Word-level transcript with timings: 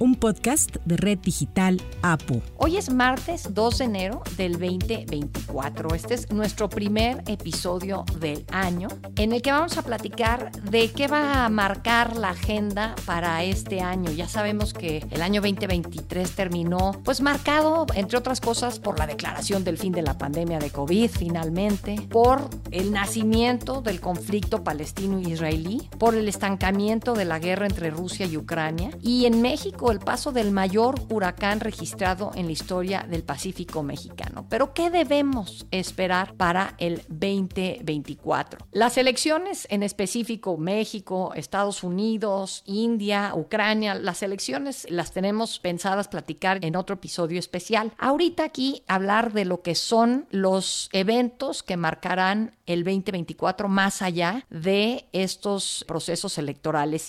un 0.00 0.14
podcast 0.14 0.76
de 0.86 0.96
Red 0.96 1.18
Digital 1.18 1.80
APU. 2.00 2.40
Hoy 2.56 2.78
es 2.78 2.90
martes 2.90 3.52
2 3.52 3.78
de 3.78 3.84
enero 3.84 4.22
del 4.38 4.52
2024. 4.52 5.94
Este 5.94 6.14
es 6.14 6.32
nuestro 6.32 6.70
primer 6.70 7.22
episodio 7.26 8.06
del 8.18 8.46
año 8.50 8.88
en 9.16 9.34
el 9.34 9.42
que 9.42 9.52
vamos 9.52 9.76
a 9.76 9.82
platicar 9.82 10.52
de 10.52 10.90
qué 10.90 11.06
va 11.06 11.44
a 11.44 11.48
marcar 11.50 12.16
la 12.16 12.30
agenda 12.30 12.94
para 13.04 13.44
este 13.44 13.82
año. 13.82 14.10
Ya 14.10 14.26
sabemos 14.26 14.72
que 14.72 15.06
el 15.10 15.20
año 15.20 15.42
2023 15.42 16.30
terminó 16.30 16.98
pues 17.04 17.20
marcado, 17.20 17.84
entre 17.94 18.16
otras 18.16 18.40
cosas, 18.40 18.78
por 18.78 18.98
la 18.98 19.06
declaración 19.06 19.64
del 19.64 19.76
fin 19.76 19.92
de 19.92 20.00
la 20.00 20.16
pandemia 20.16 20.58
de 20.58 20.70
COVID 20.70 21.10
finalmente, 21.10 22.00
por 22.08 22.48
el 22.70 22.90
nacimiento 22.90 23.82
del 23.82 24.00
conflicto 24.00 24.64
palestino-israelí, 24.64 25.90
por 25.98 26.14
el 26.14 26.26
estancamiento 26.26 27.12
de 27.12 27.26
la 27.26 27.38
guerra 27.38 27.66
entre 27.66 27.90
Rusia 27.90 28.24
y 28.24 28.38
Ucrania 28.38 28.96
y 29.02 29.26
en 29.26 29.42
México 29.42 29.89
el 29.90 29.98
paso 29.98 30.32
del 30.32 30.50
mayor 30.50 30.94
huracán 31.08 31.60
registrado 31.60 32.30
en 32.34 32.46
la 32.46 32.52
historia 32.52 33.06
del 33.08 33.22
Pacífico 33.22 33.82
mexicano. 33.82 34.46
Pero 34.48 34.74
¿qué 34.74 34.90
debemos 34.90 35.66
esperar 35.70 36.34
para 36.34 36.74
el 36.78 37.02
2024? 37.08 38.66
Las 38.72 38.96
elecciones, 38.98 39.66
en 39.70 39.82
específico 39.82 40.56
México, 40.56 41.32
Estados 41.34 41.82
Unidos, 41.82 42.62
India, 42.66 43.32
Ucrania, 43.34 43.94
las 43.94 44.22
elecciones 44.22 44.86
las 44.90 45.12
tenemos 45.12 45.58
pensadas 45.58 46.08
platicar 46.08 46.64
en 46.64 46.76
otro 46.76 46.94
episodio 46.94 47.38
especial. 47.38 47.92
Ahorita 47.98 48.44
aquí 48.44 48.82
hablar 48.86 49.32
de 49.32 49.44
lo 49.44 49.62
que 49.62 49.74
son 49.74 50.26
los 50.30 50.88
eventos 50.92 51.62
que 51.62 51.76
marcarán 51.76 52.56
el 52.66 52.84
2024 52.84 53.68
más 53.68 54.02
allá 54.02 54.44
de 54.50 55.08
estos 55.12 55.84
procesos 55.86 56.38
electorales. 56.38 57.08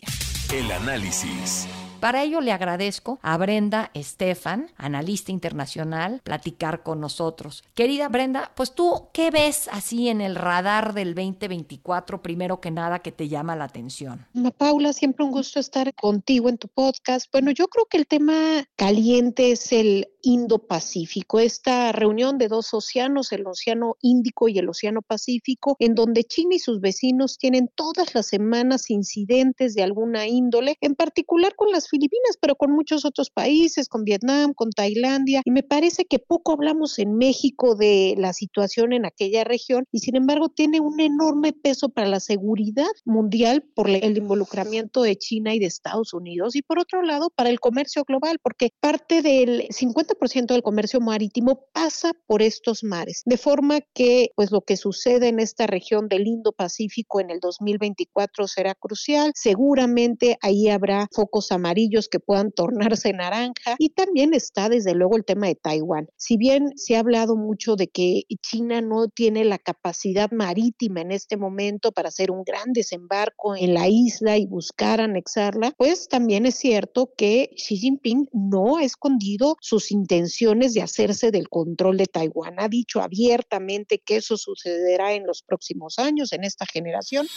El 0.53 0.71
análisis. 0.71 1.67
Para 2.01 2.23
ello 2.23 2.41
le 2.41 2.51
agradezco 2.51 3.19
a 3.21 3.37
Brenda 3.37 3.91
Estefan, 3.93 4.71
analista 4.75 5.31
internacional, 5.31 6.19
platicar 6.23 6.81
con 6.81 6.99
nosotros. 6.99 7.63
Querida 7.75 8.09
Brenda, 8.09 8.51
pues 8.55 8.73
tú, 8.73 9.09
¿qué 9.13 9.29
ves 9.29 9.69
así 9.71 10.09
en 10.09 10.19
el 10.19 10.35
radar 10.35 10.95
del 10.95 11.13
2024, 11.13 12.23
primero 12.23 12.59
que 12.59 12.71
nada, 12.71 12.99
que 12.99 13.11
te 13.11 13.29
llama 13.29 13.55
la 13.55 13.65
atención? 13.65 14.25
Paula, 14.57 14.93
siempre 14.93 15.23
un 15.23 15.31
gusto 15.31 15.59
estar 15.59 15.93
contigo 15.93 16.49
en 16.49 16.57
tu 16.57 16.69
podcast. 16.69 17.31
Bueno, 17.31 17.51
yo 17.51 17.67
creo 17.67 17.85
que 17.85 17.97
el 17.97 18.07
tema 18.07 18.65
caliente 18.75 19.51
es 19.51 19.71
el 19.71 20.07
Indo-Pacífico, 20.23 21.39
esta 21.39 21.91
reunión 21.91 22.37
de 22.37 22.47
dos 22.47 22.73
océanos, 22.73 23.31
el 23.31 23.45
Océano 23.47 23.95
Índico 24.01 24.47
y 24.47 24.57
el 24.59 24.69
Océano 24.69 25.01
Pacífico, 25.01 25.75
en 25.79 25.95
donde 25.95 26.23
China 26.23 26.55
y 26.55 26.59
sus 26.59 26.79
vecinos 26.79 27.37
tienen 27.37 27.69
todas 27.73 28.13
las 28.13 28.27
semanas 28.27 28.89
incidentes 28.89 29.73
de 29.73 29.83
alguna 29.83 30.27
índole, 30.27 30.77
en 30.81 30.95
particular 30.95 31.55
con 31.55 31.71
las 31.71 31.89
Filipinas, 31.89 32.37
pero 32.39 32.55
con 32.55 32.71
muchos 32.71 33.05
otros 33.05 33.29
países, 33.29 33.87
con 33.87 34.03
Vietnam, 34.03 34.53
con 34.53 34.71
Tailandia, 34.71 35.41
y 35.45 35.51
me 35.51 35.63
parece 35.63 36.05
que 36.05 36.19
poco 36.19 36.53
hablamos 36.53 36.99
en 36.99 37.15
México 37.15 37.75
de 37.75 38.15
la 38.17 38.33
situación 38.33 38.93
en 38.93 39.05
aquella 39.05 39.43
región 39.43 39.85
y 39.91 39.99
sin 39.99 40.15
embargo 40.15 40.49
tiene 40.49 40.79
un 40.79 40.99
enorme 40.99 41.53
peso 41.53 41.89
para 41.89 42.07
la 42.07 42.19
seguridad 42.19 42.87
mundial 43.05 43.63
por 43.75 43.89
el 43.89 44.17
involucramiento 44.17 45.01
de 45.01 45.15
China 45.15 45.53
y 45.53 45.59
de 45.59 45.65
Estados 45.65 46.13
Unidos 46.13 46.55
y 46.55 46.61
por 46.61 46.79
otro 46.79 47.01
lado 47.01 47.29
para 47.35 47.49
el 47.49 47.59
comercio 47.59 48.03
global, 48.03 48.37
porque 48.41 48.71
parte 48.79 49.21
del 49.21 49.67
50% 49.69 50.10
del 50.47 50.63
comercio 50.63 50.99
marítimo 50.99 51.65
pasa 51.73 52.11
por 52.27 52.41
estos 52.41 52.83
mares, 52.83 53.21
de 53.25 53.37
forma 53.37 53.79
que 53.93 54.29
pues 54.35 54.51
lo 54.51 54.61
que 54.61 54.77
sucede 54.77 55.27
en 55.27 55.39
esta 55.39 55.67
región 55.67 56.07
del 56.07 56.27
Indo-Pacífico 56.27 57.19
en 57.19 57.31
el 57.31 57.39
2024 57.39 58.47
será 58.47 58.75
crucial, 58.75 59.31
seguramente 59.35 60.37
ahí 60.41 60.69
habrá 60.69 61.07
focos 61.11 61.51
amarillos 61.51 62.07
que 62.07 62.19
puedan 62.19 62.51
tornarse 62.51 63.13
naranja. 63.13 63.75
Y 63.77 63.89
también 63.89 64.33
está 64.33 64.69
desde 64.69 64.93
luego 64.93 65.17
el 65.17 65.25
tema 65.25 65.47
de 65.47 65.55
Taiwán. 65.55 66.07
Si 66.17 66.37
bien 66.37 66.71
se 66.75 66.95
ha 66.95 66.99
hablado 66.99 67.35
mucho 67.35 67.75
de 67.75 67.87
que 67.87 68.23
China 68.41 68.81
no 68.81 69.07
tiene 69.07 69.45
la 69.45 69.57
capacidad 69.57 70.31
marítima 70.31 71.01
en 71.01 71.11
este 71.11 71.37
momento 71.37 71.91
para 71.91 72.09
hacer 72.09 72.31
un 72.31 72.43
gran 72.43 72.73
desembarco 72.73 73.55
en 73.55 73.73
la 73.73 73.87
isla 73.87 74.37
y 74.37 74.45
buscar 74.45 75.01
anexarla, 75.01 75.73
pues 75.77 76.07
también 76.07 76.45
es 76.45 76.55
cierto 76.55 77.11
que 77.17 77.49
Xi 77.55 77.77
Jinping 77.77 78.29
no 78.33 78.77
ha 78.77 78.83
escondido 78.83 79.57
sus 79.61 79.91
intenciones 80.01 80.73
de 80.73 80.81
hacerse 80.81 81.31
del 81.31 81.47
control 81.47 81.97
de 81.97 82.07
Taiwán. 82.07 82.55
Ha 82.57 82.67
dicho 82.67 83.01
abiertamente 83.01 83.99
que 83.99 84.17
eso 84.17 84.35
sucederá 84.35 85.13
en 85.13 85.27
los 85.27 85.43
próximos 85.43 85.99
años, 85.99 86.33
en 86.33 86.43
esta 86.43 86.65
generación. 86.65 87.27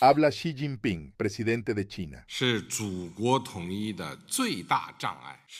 Habla 0.00 0.30
Xi 0.30 0.54
Jinping, 0.54 1.14
presidente 1.16 1.72
de 1.72 1.88
China. 1.88 2.26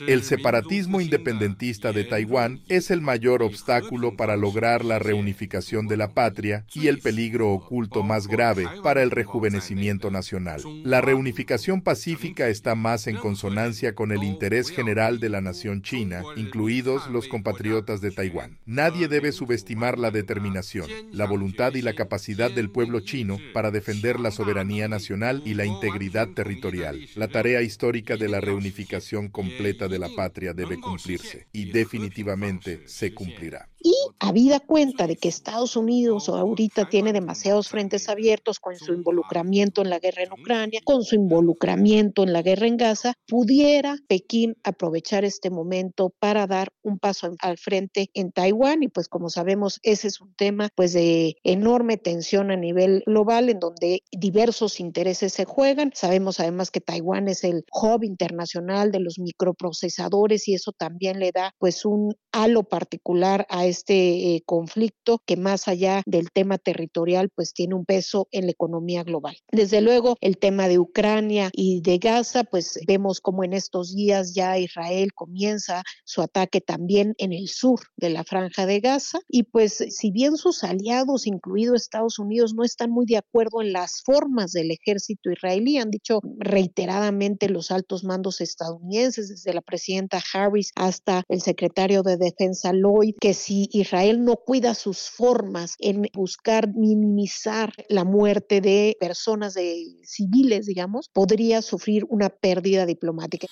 El 0.00 0.22
separatismo 0.22 1.00
independentista 1.00 1.92
de 1.92 2.04
Taiwán 2.04 2.60
es 2.68 2.91
el 2.91 3.00
mayor 3.00 3.42
obstáculo 3.42 4.14
para 4.16 4.36
lograr 4.36 4.84
la 4.84 4.98
reunificación 4.98 5.88
de 5.88 5.97
la 5.97 6.12
patria 6.12 6.66
y 6.74 6.88
el 6.88 6.98
peligro 6.98 7.50
oculto 7.50 8.03
más 8.03 8.26
grave 8.26 8.66
para 8.82 9.03
el 9.03 9.10
rejuvenecimiento 9.10 10.10
nacional. 10.10 10.62
La 10.84 11.00
reunificación 11.00 11.80
pacífica 11.80 12.48
está 12.48 12.74
más 12.74 13.06
en 13.06 13.16
consonancia 13.16 13.94
con 13.94 14.12
el 14.12 14.22
interés 14.22 14.70
general 14.70 15.18
de 15.18 15.30
la 15.30 15.41
nación 15.41 15.80
china, 15.80 16.22
incluidos 16.37 17.09
los 17.10 17.28
compatriotas 17.28 18.00
de 18.00 18.10
Taiwán. 18.10 18.59
Nadie 18.66 19.09
debe 19.09 19.32
subestimar 19.32 19.98
la 19.98 20.10
determinación, 20.10 20.91
la 21.12 21.26
voluntad 21.26 21.75
y 21.75 21.82
la 21.82 21.94
capacidad 21.94 22.50
del 22.50 22.70
pueblo 22.70 23.00
chino 23.00 23.38
para 23.53 23.70
defender 23.70 24.20
la 24.20 24.31
soberanía 24.31 24.88
nacional 24.88 25.42
y 25.44 25.54
la 25.54 25.65
integridad 25.65 26.28
territorial. 26.28 27.00
La 27.15 27.28
tarea 27.28 27.62
histórica 27.62 28.16
de 28.16 28.28
la 28.28 28.41
reunificación 28.41 29.28
completa 29.28 29.88
de 29.88 29.98
la 29.98 30.09
patria 30.09 30.53
debe 30.53 30.81
cumplirse 30.81 31.47
y 31.53 31.70
definitivamente 31.70 32.82
se 32.86 33.15
cumplirá. 33.15 33.69
Y 33.78 33.94
habida 34.19 34.60
cuenta 34.60 35.06
de 35.06 35.16
que 35.16 35.28
Estados 35.28 35.76
Unidos 35.76 36.28
ahorita 36.28 36.88
tiene 36.88 37.12
demasiados 37.12 37.69
frentes 37.69 38.09
abiertos 38.09 38.59
con 38.59 38.76
su 38.76 38.94
involucramiento 38.94 39.82
en 39.82 39.91
la 39.91 39.98
guerra 39.98 40.22
en 40.22 40.32
Ucrania, 40.32 40.81
con 40.84 41.04
su 41.04 41.14
involucramiento 41.14 42.22
en 42.22 42.32
la 42.32 42.42
guerra 42.42 42.66
en 42.66 42.76
Gaza, 42.76 43.15
pudiera 43.28 43.97
Pekín 44.09 44.56
aprovechar 44.65 45.25
este 45.25 45.50
momento 45.50 46.12
para 46.19 46.47
dar 46.47 46.69
un 46.82 46.98
paso 46.98 47.31
al 47.41 47.59
frente 47.59 48.10
en 48.15 48.32
Taiwán 48.32 48.82
y 48.82 48.88
pues 48.88 49.09
como 49.09 49.28
sabemos 49.31 49.78
ese 49.82 50.09
es 50.09 50.20
un 50.20 50.34
tema 50.34 50.69
pues 50.75 50.92
de 50.92 51.36
enorme 51.44 51.97
tensión 51.97 52.50
a 52.50 52.56
nivel 52.56 53.03
global 53.06 53.48
en 53.48 53.59
donde 53.59 54.03
diversos 54.10 54.81
intereses 54.81 55.32
se 55.32 55.44
juegan. 55.44 55.91
Sabemos 55.94 56.41
además 56.41 56.70
que 56.70 56.81
Taiwán 56.81 57.28
es 57.28 57.44
el 57.44 57.65
hub 57.72 58.04
internacional 58.04 58.91
de 58.91 59.00
los 59.00 59.19
microprocesadores 59.19 60.48
y 60.48 60.54
eso 60.54 60.72
también 60.72 61.20
le 61.20 61.32
da 61.32 61.53
pues 61.59 61.84
un 61.84 62.15
halo 62.32 62.62
particular 62.65 63.47
a 63.48 63.66
eh, 63.88 64.42
conflicto 64.47 65.22
que 65.25 65.37
más 65.37 65.69
allá 65.69 66.03
del 66.06 66.31
tema 66.31 66.59
territorial, 66.59 67.31
pues 67.34 67.53
tiene 67.53 67.75
un 67.75 67.84
peso 67.84 68.28
en 68.31 68.47
la 68.47 68.53
economía 68.53 69.03
global. 69.03 69.37
Desde 69.53 69.81
luego, 69.81 70.16
el 70.20 70.38
tema 70.38 70.69
de 70.69 70.78
Ucrania 70.78 71.50
y 71.53 71.81
de 71.81 71.98
Gaza, 71.98 72.44
pues 72.44 72.78
vemos 72.86 73.20
como 73.20 73.44
en 73.44 73.53
estos 73.53 73.94
días 73.94 74.34
ya 74.34 74.59
Israel 74.59 75.12
comienza 75.15 75.82
su 76.04 76.22
ataque 76.22 76.60
también 76.60 77.15
en 77.19 77.32
el 77.32 77.48
sur 77.48 77.81
de 77.97 78.10
la 78.10 78.25
franja 78.25 78.66
de 78.66 78.81
Gaza 78.81 79.20
y 79.28 79.44
pues 79.44 79.84
si 79.91 80.10
bien 80.10 80.36
sus 80.36 80.65
aliados, 80.65 81.26
incluido 81.26 81.75
Estados 81.75 82.19
Unidos, 82.19 82.54
no 82.54 82.65
están 82.65 82.91
muy 82.91 83.06
de 83.06 83.16
acuerdo 83.16 83.62
en 83.62 83.72
las 83.72 84.03
formas 84.03 84.53
del 84.53 84.70
ejército 84.70 85.31
israelí, 85.31 85.78
han 85.78 85.91
dicho 85.91 86.20
reiteradamente 86.38 87.48
los 87.48 87.70
altos 87.70 88.04
mandos 88.04 88.41
estadounidenses, 88.41 89.28
desde 89.28 89.54
la 89.54 89.62
presidenta 89.62 90.22
Harris 90.33 90.71
hasta 90.74 91.22
el 91.28 91.41
secretario 91.41 92.03
de 92.03 92.16
Defensa 92.16 92.72
Lloyd, 92.72 93.15
que 93.21 93.34
si 93.34 93.55
Israel 93.72 94.24
no 94.24 94.36
cuida 94.36 94.74
sus 94.74 95.10
formas 95.10 95.76
en 95.78 96.08
buscar 96.12 96.68
minimizar 96.74 97.72
la 97.88 98.04
muerte 98.04 98.60
de 98.60 98.97
personas 99.00 99.54
de 99.54 99.84
civiles, 100.03 100.66
digamos, 100.66 101.08
podría 101.12 101.62
sufrir 101.62 102.04
una 102.08 102.28
pérdida 102.28 102.86
diplomática. 102.86 103.47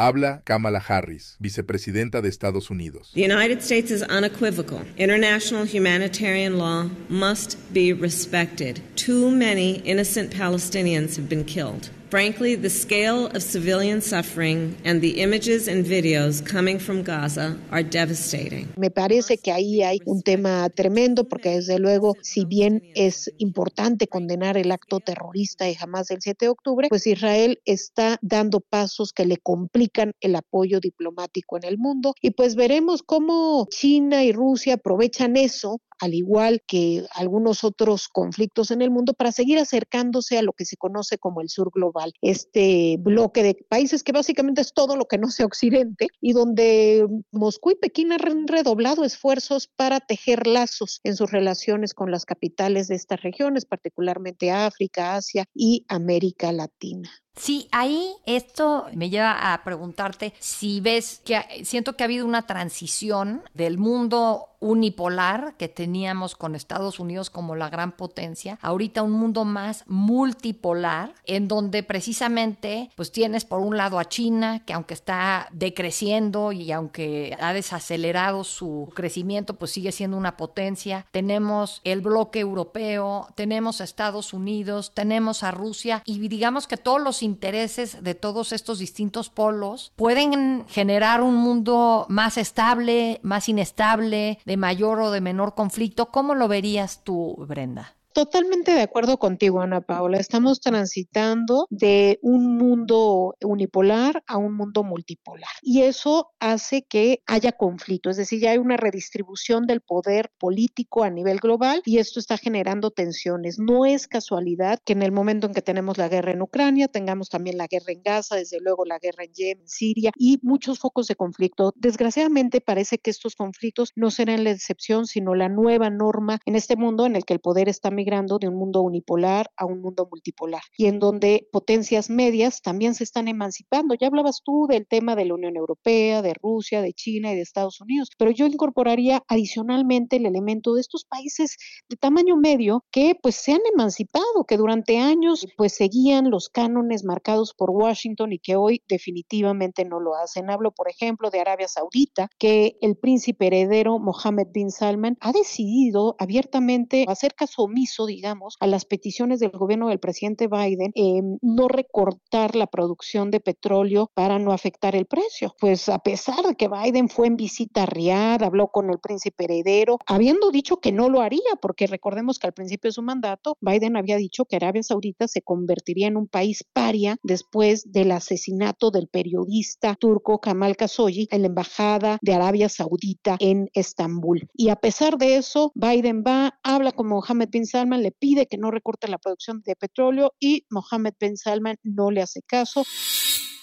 Habla 0.00 0.42
Kamala 0.44 0.78
Harris, 0.78 1.36
vicepresidenta 1.40 2.22
de 2.22 2.28
Estados 2.28 2.70
Unidos. 2.70 3.10
The 3.14 3.24
United 3.24 3.58
States 3.58 3.90
is 3.90 4.02
unequivocal. 4.04 4.86
International 4.96 5.66
humanitarian 5.66 6.56
law 6.56 6.88
must 7.08 7.56
be 7.72 7.92
respected. 7.92 8.80
Too 8.94 9.28
many 9.32 9.82
innocent 9.84 10.32
Palestinians 10.32 11.16
have 11.16 11.28
been 11.28 11.44
killed. 11.44 11.90
Frankly, 12.10 12.56
the 12.56 12.70
scale 12.70 13.26
of 13.26 13.42
civilian 13.42 14.00
suffering 14.00 14.74
and 14.86 15.02
the 15.02 15.20
images 15.20 15.68
and 15.68 15.84
videos 15.84 16.40
coming 16.40 16.78
from 16.78 17.02
Gaza 17.02 17.54
are 17.70 17.82
devastating. 17.82 18.66
Me 18.78 18.88
parece 18.88 19.36
que 19.36 19.52
ahí 19.52 19.82
hay 19.82 20.00
un 20.06 20.22
tema 20.22 20.70
tremendo 20.70 21.28
porque 21.28 21.50
desde 21.50 21.78
luego, 21.78 22.14
si 22.22 22.46
bien 22.46 22.82
es 22.94 23.30
importante 23.36 24.06
condenar 24.06 24.56
el 24.56 24.72
acto 24.72 25.00
terrorista 25.00 25.66
de 25.66 25.76
Hamas 25.78 26.06
del 26.06 26.22
7 26.22 26.46
de 26.46 26.48
octubre, 26.48 26.88
pues 26.88 27.06
Israel 27.06 27.60
está 27.66 28.18
dando 28.22 28.60
pasos 28.60 29.12
que 29.12 29.26
le 29.26 29.36
complican 29.36 30.12
el 30.20 30.34
apoyo 30.34 30.80
diplomático 30.80 31.58
en 31.58 31.64
el 31.64 31.76
mundo 31.76 32.14
y 32.22 32.30
pues 32.30 32.54
veremos 32.54 33.02
cómo 33.02 33.66
China 33.70 34.24
y 34.24 34.32
Rusia 34.32 34.74
aprovechan 34.74 35.36
eso 35.36 35.82
al 35.98 36.14
igual 36.14 36.62
que 36.66 37.04
algunos 37.14 37.64
otros 37.64 38.08
conflictos 38.08 38.70
en 38.70 38.82
el 38.82 38.90
mundo, 38.90 39.14
para 39.14 39.32
seguir 39.32 39.58
acercándose 39.58 40.38
a 40.38 40.42
lo 40.42 40.52
que 40.52 40.64
se 40.64 40.76
conoce 40.76 41.18
como 41.18 41.40
el 41.40 41.48
sur 41.48 41.70
global, 41.72 42.12
este 42.22 42.96
bloque 42.98 43.42
de 43.42 43.54
países 43.68 44.02
que 44.02 44.12
básicamente 44.12 44.60
es 44.60 44.72
todo 44.72 44.96
lo 44.96 45.06
que 45.06 45.18
no 45.18 45.30
sea 45.30 45.46
Occidente 45.46 46.08
y 46.20 46.32
donde 46.32 47.06
Moscú 47.32 47.70
y 47.70 47.76
Pekín 47.76 48.12
han 48.12 48.46
redoblado 48.46 49.04
esfuerzos 49.04 49.68
para 49.68 50.00
tejer 50.00 50.46
lazos 50.46 51.00
en 51.04 51.16
sus 51.16 51.30
relaciones 51.30 51.94
con 51.94 52.10
las 52.10 52.24
capitales 52.24 52.88
de 52.88 52.96
estas 52.96 53.22
regiones, 53.22 53.64
particularmente 53.64 54.50
África, 54.50 55.16
Asia 55.16 55.44
y 55.54 55.84
América 55.88 56.52
Latina. 56.52 57.10
Sí, 57.38 57.68
ahí 57.70 58.14
esto 58.26 58.86
me 58.94 59.10
lleva 59.10 59.52
a 59.52 59.62
preguntarte 59.62 60.34
si 60.40 60.80
ves 60.80 61.22
que 61.24 61.40
siento 61.64 61.96
que 61.96 62.02
ha 62.02 62.06
habido 62.06 62.26
una 62.26 62.46
transición 62.46 63.42
del 63.54 63.78
mundo 63.78 64.47
unipolar 64.60 65.54
que 65.56 65.68
teníamos 65.68 66.34
con 66.34 66.54
Estados 66.54 66.98
Unidos 67.00 67.30
como 67.30 67.54
la 67.54 67.68
gran 67.68 67.92
potencia, 67.92 68.58
ahorita 68.60 69.02
un 69.02 69.12
mundo 69.12 69.44
más 69.44 69.84
multipolar, 69.86 71.14
en 71.24 71.48
donde 71.48 71.82
precisamente 71.82 72.90
pues 72.96 73.12
tienes 73.12 73.44
por 73.44 73.60
un 73.60 73.76
lado 73.76 73.98
a 73.98 74.06
China, 74.06 74.64
que 74.64 74.72
aunque 74.72 74.94
está 74.94 75.48
decreciendo 75.52 76.52
y 76.52 76.72
aunque 76.72 77.36
ha 77.40 77.52
desacelerado 77.52 78.44
su 78.44 78.90
crecimiento, 78.94 79.54
pues 79.54 79.70
sigue 79.70 79.92
siendo 79.92 80.16
una 80.16 80.36
potencia, 80.36 81.06
tenemos 81.10 81.80
el 81.84 82.00
bloque 82.00 82.40
europeo, 82.40 83.28
tenemos 83.34 83.80
a 83.80 83.84
Estados 83.84 84.32
Unidos, 84.32 84.92
tenemos 84.94 85.42
a 85.42 85.50
Rusia 85.50 86.02
y 86.04 86.26
digamos 86.28 86.66
que 86.66 86.76
todos 86.76 87.00
los 87.00 87.22
intereses 87.22 88.02
de 88.02 88.14
todos 88.14 88.52
estos 88.52 88.78
distintos 88.78 89.30
polos 89.30 89.92
pueden 89.96 90.66
generar 90.68 91.22
un 91.22 91.36
mundo 91.36 92.06
más 92.08 92.38
estable, 92.38 93.20
más 93.22 93.48
inestable, 93.48 94.38
de 94.48 94.56
mayor 94.56 94.98
o 95.00 95.10
de 95.10 95.20
menor 95.20 95.54
conflicto. 95.54 96.10
¿Cómo 96.10 96.34
lo 96.34 96.48
verías 96.48 97.04
tú, 97.04 97.36
Brenda? 97.46 97.97
Totalmente 98.12 98.72
de 98.72 98.80
acuerdo 98.80 99.18
contigo, 99.18 99.60
Ana 99.60 99.80
Paula. 99.80 100.18
Estamos 100.18 100.60
transitando 100.60 101.66
de 101.70 102.18
un 102.20 102.56
mundo 102.56 103.36
unipolar 103.42 104.24
a 104.26 104.38
un 104.38 104.54
mundo 104.56 104.82
multipolar. 104.82 105.50
Y 105.62 105.82
eso 105.82 106.30
hace 106.40 106.82
que 106.82 107.22
haya 107.26 107.52
conflicto, 107.52 108.10
es 108.10 108.16
decir, 108.16 108.40
ya 108.40 108.50
hay 108.50 108.58
una 108.58 108.76
redistribución 108.76 109.66
del 109.66 109.82
poder 109.82 110.32
político 110.38 111.04
a 111.04 111.10
nivel 111.10 111.38
global 111.38 111.82
y 111.84 111.98
esto 111.98 112.18
está 112.18 112.38
generando 112.38 112.90
tensiones. 112.90 113.58
No 113.58 113.86
es 113.86 114.08
casualidad 114.08 114.80
que 114.84 114.94
en 114.94 115.02
el 115.02 115.12
momento 115.12 115.46
en 115.46 115.54
que 115.54 115.62
tenemos 115.62 115.96
la 115.96 116.08
guerra 116.08 116.32
en 116.32 116.42
Ucrania, 116.42 116.88
tengamos 116.88 117.28
también 117.28 117.56
la 117.56 117.68
guerra 117.68 117.92
en 117.92 118.02
Gaza, 118.02 118.34
desde 118.34 118.58
luego 118.60 118.84
la 118.84 118.98
guerra 118.98 119.24
en 119.24 119.32
Yemen, 119.32 119.68
Siria 119.68 120.10
y 120.16 120.40
muchos 120.42 120.80
focos 120.80 121.06
de 121.06 121.14
conflicto. 121.14 121.72
Desgraciadamente 121.76 122.60
parece 122.60 122.98
que 122.98 123.10
estos 123.10 123.36
conflictos 123.36 123.92
no 123.94 124.10
serán 124.10 124.42
la 124.42 124.50
excepción, 124.50 125.06
sino 125.06 125.36
la 125.36 125.48
nueva 125.48 125.88
norma 125.88 126.40
en 126.46 126.56
este 126.56 126.74
mundo 126.74 127.06
en 127.06 127.14
el 127.14 127.24
que 127.24 127.34
el 127.34 127.40
poder 127.40 127.68
está 127.68 127.92
migrando 127.92 128.07
de 128.08 128.48
un 128.48 128.54
mundo 128.54 128.80
unipolar 128.80 129.50
a 129.54 129.66
un 129.66 129.82
mundo 129.82 130.08
multipolar 130.10 130.62
y 130.78 130.86
en 130.86 130.98
donde 130.98 131.46
potencias 131.52 132.08
medias 132.08 132.62
también 132.62 132.94
se 132.94 133.04
están 133.04 133.28
emancipando. 133.28 133.94
Ya 133.94 134.06
hablabas 134.06 134.40
tú 134.42 134.66
del 134.66 134.86
tema 134.86 135.14
de 135.14 135.26
la 135.26 135.34
Unión 135.34 135.56
Europea, 135.56 136.22
de 136.22 136.32
Rusia, 136.32 136.80
de 136.80 136.94
China 136.94 137.32
y 137.32 137.36
de 137.36 137.42
Estados 137.42 137.82
Unidos, 137.82 138.08
pero 138.16 138.30
yo 138.30 138.46
incorporaría 138.46 139.22
adicionalmente 139.28 140.16
el 140.16 140.24
elemento 140.24 140.74
de 140.74 140.80
estos 140.80 141.04
países 141.04 141.58
de 141.90 141.96
tamaño 141.96 142.36
medio 142.36 142.82
que 142.90 143.14
pues 143.22 143.34
se 143.34 143.52
han 143.52 143.60
emancipado, 143.74 144.44
que 144.46 144.56
durante 144.56 144.98
años 144.98 145.46
pues 145.58 145.74
seguían 145.74 146.30
los 146.30 146.48
cánones 146.48 147.04
marcados 147.04 147.52
por 147.52 147.70
Washington 147.70 148.32
y 148.32 148.38
que 148.38 148.56
hoy 148.56 148.82
definitivamente 148.88 149.84
no 149.84 150.00
lo 150.00 150.14
hacen. 150.14 150.48
Hablo, 150.48 150.72
por 150.72 150.88
ejemplo, 150.88 151.30
de 151.30 151.40
Arabia 151.40 151.68
Saudita, 151.68 152.30
que 152.38 152.78
el 152.80 152.96
príncipe 152.96 153.48
heredero 153.48 153.98
Mohammed 153.98 154.46
bin 154.50 154.70
Salman 154.70 155.18
ha 155.20 155.32
decidido 155.32 156.16
abiertamente 156.18 157.04
hacer 157.06 157.34
caso 157.34 157.64
omiso 157.64 157.87
digamos, 158.06 158.56
a 158.60 158.66
las 158.66 158.84
peticiones 158.84 159.40
del 159.40 159.50
gobierno 159.50 159.88
del 159.88 159.98
presidente 159.98 160.48
Biden, 160.48 160.92
eh, 160.94 161.20
no 161.42 161.68
recortar 161.68 162.56
la 162.56 162.66
producción 162.66 163.30
de 163.30 163.40
petróleo 163.40 164.10
para 164.14 164.38
no 164.38 164.52
afectar 164.52 164.94
el 164.94 165.06
precio. 165.06 165.54
Pues 165.60 165.88
a 165.88 165.98
pesar 165.98 166.44
de 166.44 166.54
que 166.54 166.68
Biden 166.68 167.08
fue 167.08 167.26
en 167.26 167.36
visita 167.36 167.82
a 167.82 167.86
Riyadh, 167.86 168.42
habló 168.42 168.68
con 168.68 168.90
el 168.90 168.98
príncipe 168.98 169.44
heredero, 169.44 169.98
habiendo 170.06 170.50
dicho 170.50 170.78
que 170.78 170.92
no 170.92 171.08
lo 171.08 171.20
haría, 171.20 171.56
porque 171.60 171.86
recordemos 171.86 172.38
que 172.38 172.46
al 172.46 172.52
principio 172.52 172.88
de 172.88 172.92
su 172.92 173.02
mandato, 173.02 173.56
Biden 173.60 173.96
había 173.96 174.16
dicho 174.16 174.44
que 174.44 174.56
Arabia 174.56 174.82
Saudita 174.82 175.28
se 175.28 175.42
convertiría 175.42 176.08
en 176.08 176.16
un 176.16 176.26
país 176.26 176.64
paria 176.72 177.16
después 177.22 177.90
del 177.90 178.12
asesinato 178.12 178.90
del 178.90 179.08
periodista 179.08 179.96
turco 179.98 180.40
Kamal 180.40 180.76
Khashoggi 180.76 181.28
en 181.30 181.42
la 181.42 181.48
embajada 181.48 182.18
de 182.22 182.34
Arabia 182.34 182.68
Saudita 182.68 183.36
en 183.40 183.68
Estambul. 183.74 184.48
Y 184.54 184.68
a 184.68 184.76
pesar 184.76 185.18
de 185.18 185.36
eso, 185.36 185.72
Biden 185.74 186.22
va, 186.26 186.58
habla 186.62 186.92
con 186.92 187.08
Mohammed 187.08 187.48
bin 187.50 187.66
Salman, 187.66 187.77
le 187.86 188.10
pide 188.10 188.46
que 188.46 188.58
no 188.58 188.70
recorte 188.70 189.08
la 189.08 189.18
producción 189.18 189.62
de 189.64 189.76
petróleo 189.76 190.34
y 190.38 190.66
Mohammed 190.70 191.14
bin 191.20 191.36
Salman 191.36 191.76
no 191.82 192.10
le 192.10 192.22
hace 192.22 192.42
caso. 192.42 192.84